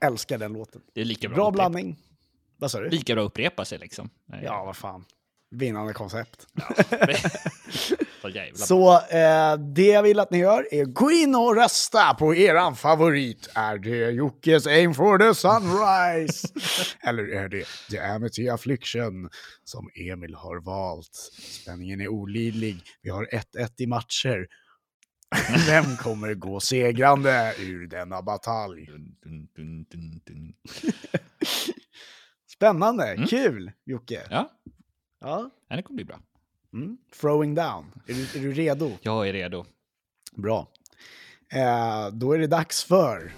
[0.00, 0.82] Älskar den låten.
[0.92, 1.96] Det är lika bra, Bra blandning.
[2.56, 2.88] Vad sa du?
[2.88, 4.10] Lika bra att upprepa sig liksom.
[4.42, 5.04] Ja, vad fan.
[5.50, 6.46] Vinnande koncept.
[8.22, 8.66] Så jävla bra.
[8.66, 12.76] Så eh, det jag vill att ni gör är gå in och rösta på eran
[12.76, 13.48] favorit.
[13.54, 16.48] Är det Jockes Aim for the Sunrise?
[17.00, 19.30] Eller är det The Amity Affliction
[19.64, 21.14] som Emil har valt?
[21.62, 22.82] Spänningen är olidlig.
[23.02, 24.46] Vi har 1-1 i matcher.
[25.68, 28.86] Vem kommer gå segrande ur denna batalj?
[28.86, 29.84] Dun, dun,
[30.24, 30.54] dun,
[32.64, 34.22] Spännande, kul Jocke.
[34.30, 34.50] Ja,
[35.20, 35.50] Ja.
[35.68, 36.20] ja, det kommer bli bra.
[36.72, 36.96] Mm.
[37.20, 37.84] Throwing down.
[38.06, 38.90] Är du, är du redo?
[39.02, 39.64] Jag är redo.
[40.36, 40.68] Bra.
[41.52, 43.32] Eh, då är det dags för...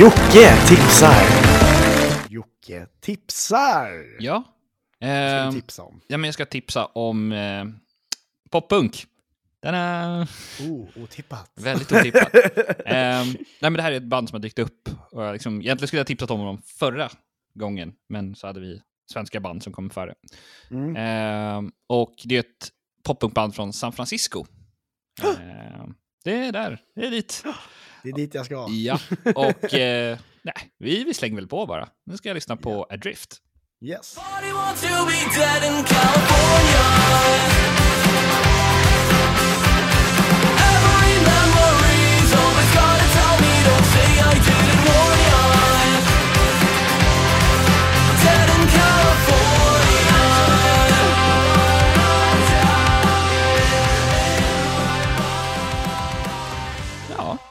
[0.00, 1.22] Jocke tipsar.
[2.28, 4.16] Jocke tipsar!
[4.18, 4.44] Ja.
[4.96, 6.00] Ska Ehm, du tipsa om?
[6.06, 7.64] ja, men jag ska tipsa om eh,
[8.50, 9.06] poppunk.
[9.62, 10.28] Den är
[10.60, 11.52] Oh, otippat.
[11.54, 12.34] väldigt otippat.
[12.86, 14.88] Ehm, nej, men det här är ett band som har dykt upp.
[15.10, 17.10] Och jag liksom, egentligen skulle jag ha tipsat om dem förra
[17.54, 18.82] gången, men så hade vi
[19.12, 20.14] svenska band som kom före.
[20.70, 20.96] Mm.
[20.96, 22.68] Ehm, och det är ett
[23.04, 24.46] poppunkband från San Francisco.
[25.24, 25.94] Ehm,
[26.24, 27.44] det är där, det är dit.
[28.02, 28.66] Det är dit jag ska.
[28.70, 28.98] Ja,
[29.34, 31.88] och eh, nej, vi, vi slänger väl på bara.
[32.06, 33.36] Nu ska jag lyssna på Adrift.
[33.84, 34.18] Yes.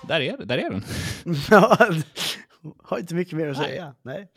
[0.09, 0.83] Där är, där är den.
[1.49, 1.77] Ja,
[2.83, 3.95] har inte mycket mer att säga.
[4.01, 4.27] Nej.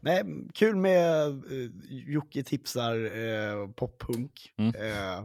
[0.00, 0.24] nej,
[0.54, 4.52] kul med uh, Jocke tipsar uh, poppunk.
[4.56, 4.74] Mm.
[4.74, 5.24] Eh,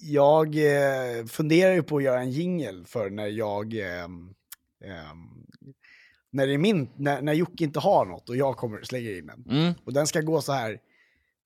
[0.00, 3.74] jag eh, funderar ju på att göra en jingle för när jag...
[3.74, 4.35] ehm,
[6.32, 9.18] när, det är min, när, när Jocke inte har något och jag kommer och slänger
[9.18, 9.44] in den.
[9.58, 9.74] Mm.
[9.84, 10.78] Och den ska gå så här.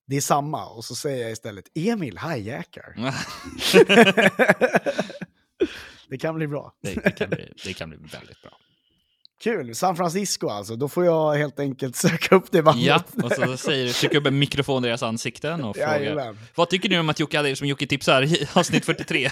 [0.07, 0.66] Det är samma.
[0.66, 2.95] Och så säger jag istället Emil hijackar.
[6.09, 6.72] det kan bli bra.
[6.82, 8.51] det, det, kan bli, det kan bli väldigt bra.
[9.43, 9.74] Kul!
[9.74, 10.76] San Francisco alltså.
[10.76, 12.84] Då får jag helt enkelt söka upp det bandet.
[12.86, 16.01] Ja, och så säger du, trycker upp en mikrofon i deras ansikten och frågar.
[16.01, 16.38] Jajamän.
[16.55, 19.30] Vad tycker ni om att Jocke hade som Jocke tipsar i avsnitt 43?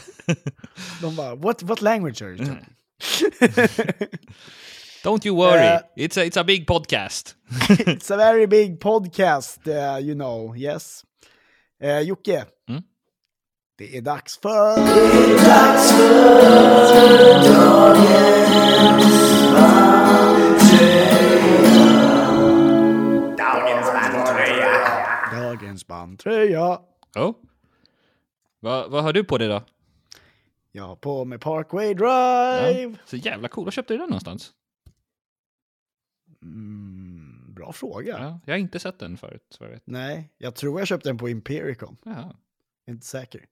[1.01, 2.55] De bara, what, what language are you Mm.
[2.55, 2.75] talking?
[5.05, 5.81] Don't you worry, Eh.
[5.97, 7.35] it's, a, it's a big podcast.
[7.87, 11.05] It's a very big podcast, uh, you know, yes.
[11.83, 12.83] Uh, Jocke, Mm.
[13.79, 14.79] det är dags för...
[25.33, 26.79] Dagens bandtröja.
[27.17, 27.33] Oh.
[28.61, 29.63] Vad vad har du på dig då?
[30.79, 32.91] Jag har på mig Parkway Drive.
[32.91, 33.65] Ja, så jävla cool.
[33.65, 34.53] Var köpte du den någonstans?
[36.43, 38.19] Mm, bra fråga.
[38.19, 39.57] Ja, jag har inte sett den förut.
[39.61, 39.83] Jag vet.
[39.85, 41.97] Nej, jag tror jag köpte den på Impericon.
[42.05, 42.37] Jaha.
[42.89, 43.47] Inte säker.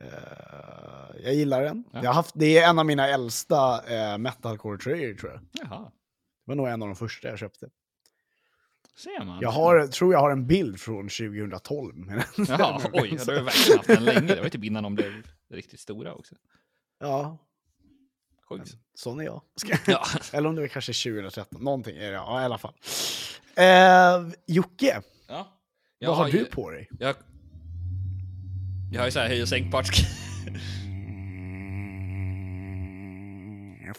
[0.00, 1.84] Eh, jag gillar den.
[1.92, 2.00] Ja.
[2.02, 5.40] Jag har haft, det är en av mina äldsta uh, metalcore-tröjor tror jag.
[5.52, 5.82] Jaha.
[6.44, 7.68] Det var nog en av de första jag köpte.
[8.96, 9.40] Ser man.
[9.40, 11.96] Jag har, tror jag har en bild från 2012.
[11.96, 12.46] med den.
[12.48, 14.20] Jaha, oj, du har verkligen haft den länge.
[14.20, 15.12] Det var ju typ innan de blev
[15.56, 16.34] riktigt stora också.
[17.00, 17.38] Ja,
[18.48, 18.76] Sjukt.
[18.94, 19.42] sån är jag.
[19.86, 20.06] Ja.
[20.32, 21.62] Eller om det var kanske 2013.
[21.64, 22.74] Någonting är det, ja i alla fall.
[23.58, 25.58] Uh, Jocke, ja.
[26.00, 26.88] vad har ju- du på dig?
[26.98, 27.16] Jag,
[28.92, 29.86] jag har ju så här höj och sänkbart.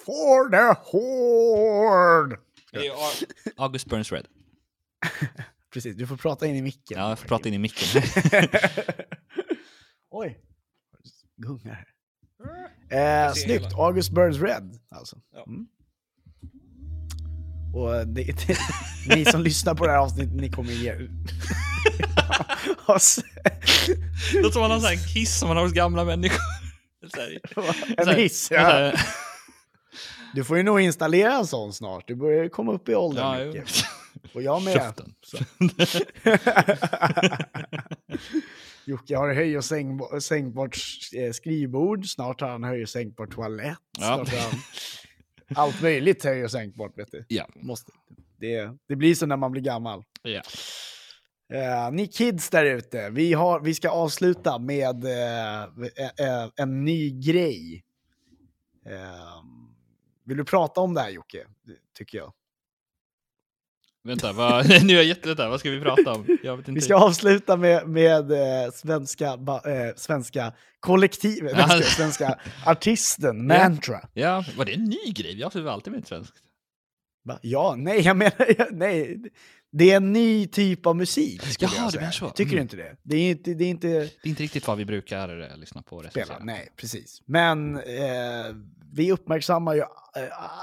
[0.06, 2.38] For the Horde!
[2.72, 2.94] Det är
[3.58, 4.28] August Burns Red.
[5.74, 6.98] Precis, du får prata in i micken.
[6.98, 8.02] Ja, jag får prata in i micken.
[10.10, 10.40] Oj,
[11.44, 11.86] gungar.
[12.90, 15.18] Eh, snyggt, August Burns Red alltså.
[15.34, 15.44] Ja.
[15.48, 15.68] Mm.
[17.74, 18.58] Och det, det,
[19.16, 20.94] ni som lyssnar på det här avsnittet, ni kommer ge...
[24.32, 26.40] Det låter som man har en hiss som man har hos gamla människor.
[27.98, 28.94] En hiss, ja.
[30.34, 32.08] Du får ju nog installera en sån snart.
[32.08, 33.86] Du börjar komma upp i åldern Ja, mycket.
[34.34, 34.74] Och jag med.
[34.74, 35.14] Käften.
[38.86, 40.78] Jocke har höj och säng, sänkbart
[41.16, 42.06] eh, skrivbord.
[42.06, 43.78] Snart har han höj och sänkbar toalett.
[44.00, 44.26] Ja.
[44.28, 44.28] Han
[45.56, 46.98] allt möjligt höj och sänkbart.
[46.98, 47.26] Vet du.
[47.28, 47.48] Ja.
[47.56, 47.92] Måste.
[48.38, 50.04] Det, det blir så när man blir gammal.
[50.22, 50.42] ja.
[51.54, 57.22] Eh, ni kids där ute, vi, har, vi ska avsluta med eh, eh, en ny
[57.22, 57.84] grej.
[60.26, 61.46] Vill du prata om det här Jocke?
[61.98, 62.34] Tycker jag.
[64.04, 65.50] Vänta, vad, nu är jag jättelätt här.
[65.50, 66.38] Vad ska vi prata om?
[66.68, 71.82] Vi ska avsluta med, med eh, svenska, ba, eh, svenska kollektivet, Ja.
[71.82, 74.10] svenska artisten Mantra.
[74.14, 75.40] Ja, var det en ny grej?
[75.40, 76.34] Jag har alltid med svenskt.
[77.26, 77.40] Va?
[77.42, 79.22] Ja, nej, jag menar, nej.
[79.72, 81.42] Det är en ny typ av musik.
[81.60, 82.12] Jaha, jag du säga.
[82.12, 82.30] så.
[82.30, 82.62] Tycker du Mm.
[82.64, 82.96] inte det?
[83.04, 85.82] Det är inte, det är inte Det är inte riktigt vad vi brukar eh, lyssna
[85.82, 86.40] på och spela.
[86.42, 87.22] Nej, precis.
[87.26, 88.56] Men eh,
[88.94, 89.88] vi uppmärksammar ju eh,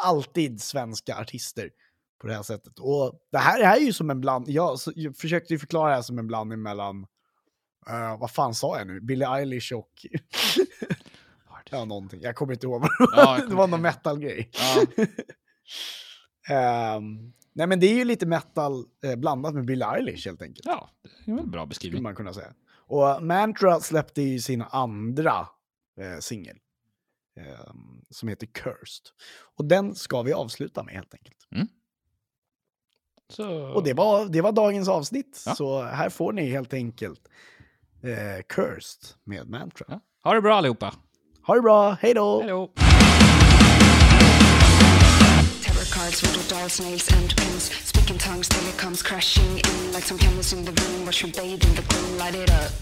[0.07, 1.71] alltid svenska artister
[2.21, 2.79] på det här sättet.
[2.79, 4.49] Och det här är ju som en bland...
[4.49, 7.07] Jag, jag försökte ju förklara det här som en blandning mellan...
[7.89, 9.01] eh, vad fan sa jag nu?
[9.01, 9.91] Billie Eilish och...
[11.71, 12.21] ja, någonting.
[12.21, 12.81] Jag kommer inte ihåg.
[12.81, 13.39] vad det var.
[13.41, 14.51] Ja, det var någon metal-grej.
[14.53, 15.05] Ja,
[16.49, 20.67] Ehm, nej, men det är ju lite metal eh, blandat med Billie Eilish helt enkelt.
[20.67, 20.91] ja,
[21.25, 22.03] det är en bra skulle beskrivning.
[22.03, 22.55] man kunna säga.
[22.73, 25.49] Och Mantra släppte ju sin andra
[26.01, 26.57] eh, singel.
[27.41, 27.73] Eh,
[28.11, 29.07] som heter Cursed.
[29.57, 31.37] Och den ska vi avsluta med helt enkelt.
[33.31, 33.63] Så...
[33.75, 35.43] Och det var, det var dagens avsnitt.
[35.47, 35.55] Ja.
[35.55, 37.21] Så här får ni helt enkelt
[38.03, 39.87] eh, Cursed med Mantra.
[39.89, 40.01] Ja.
[40.25, 40.95] Ha det bra allihopa.
[41.47, 42.41] Ha det bra, hej då!
[42.41, 42.71] Hej då.
[45.63, 47.65] Terror cards, voodoo dolls, nails and pins.
[47.85, 51.05] Speaking tongues till it comes crashing in like some candles in the room.
[51.07, 52.73] Watch me bathe in the gloom, light it up.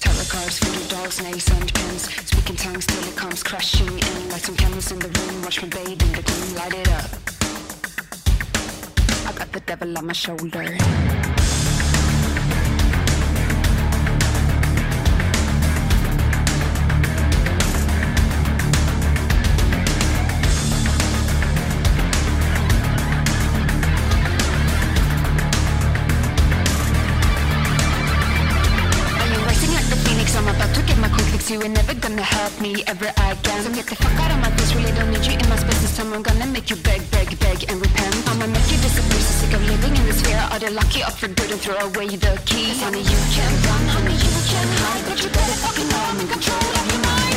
[0.00, 2.02] Terror cards, voodoo dolls, nails and pins.
[2.26, 5.42] Speaking tongues till it comes crashing in like some candles in the room.
[5.42, 7.41] Watch me bathe in the gloom, light it up.
[9.36, 10.76] Got the devil on my shoulder.
[31.52, 33.62] you ain't never gonna help me ever again.
[33.62, 35.80] So get the fuck out of my face, really don't need you in my space.
[35.82, 37.21] This time I'm gonna make you beg, beg.
[40.62, 42.80] better lock it up for good and throw away the keys.
[42.82, 46.28] Honey, you can run, honey, you can hide, but you better fucking know I'm in
[46.28, 47.31] control of your mind.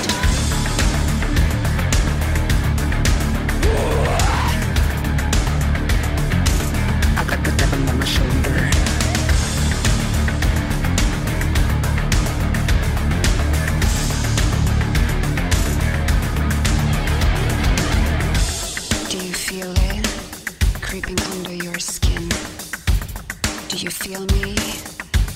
[23.76, 24.56] Do you feel me?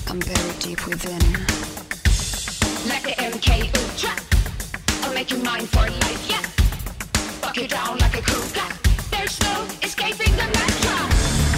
[0.08, 1.20] I'm buried deep within.
[2.88, 4.12] Like the MK Ultra,
[5.04, 6.40] I'll make you mine for life, yeah.
[7.42, 8.74] Fuck you down like a cougar.
[9.10, 11.49] There's no escaping the mantra.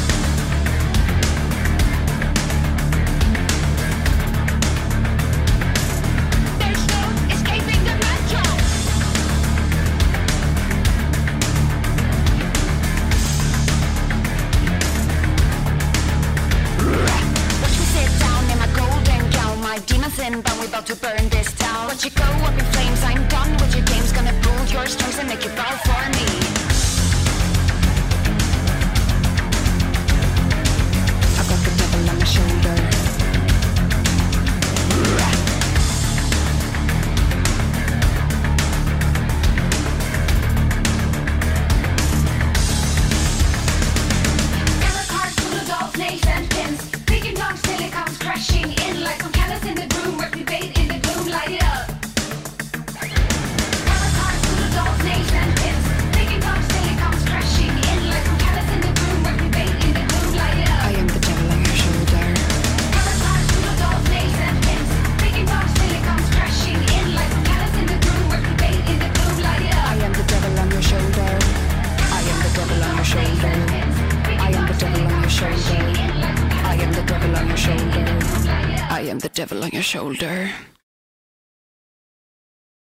[80.22, 80.61] Her.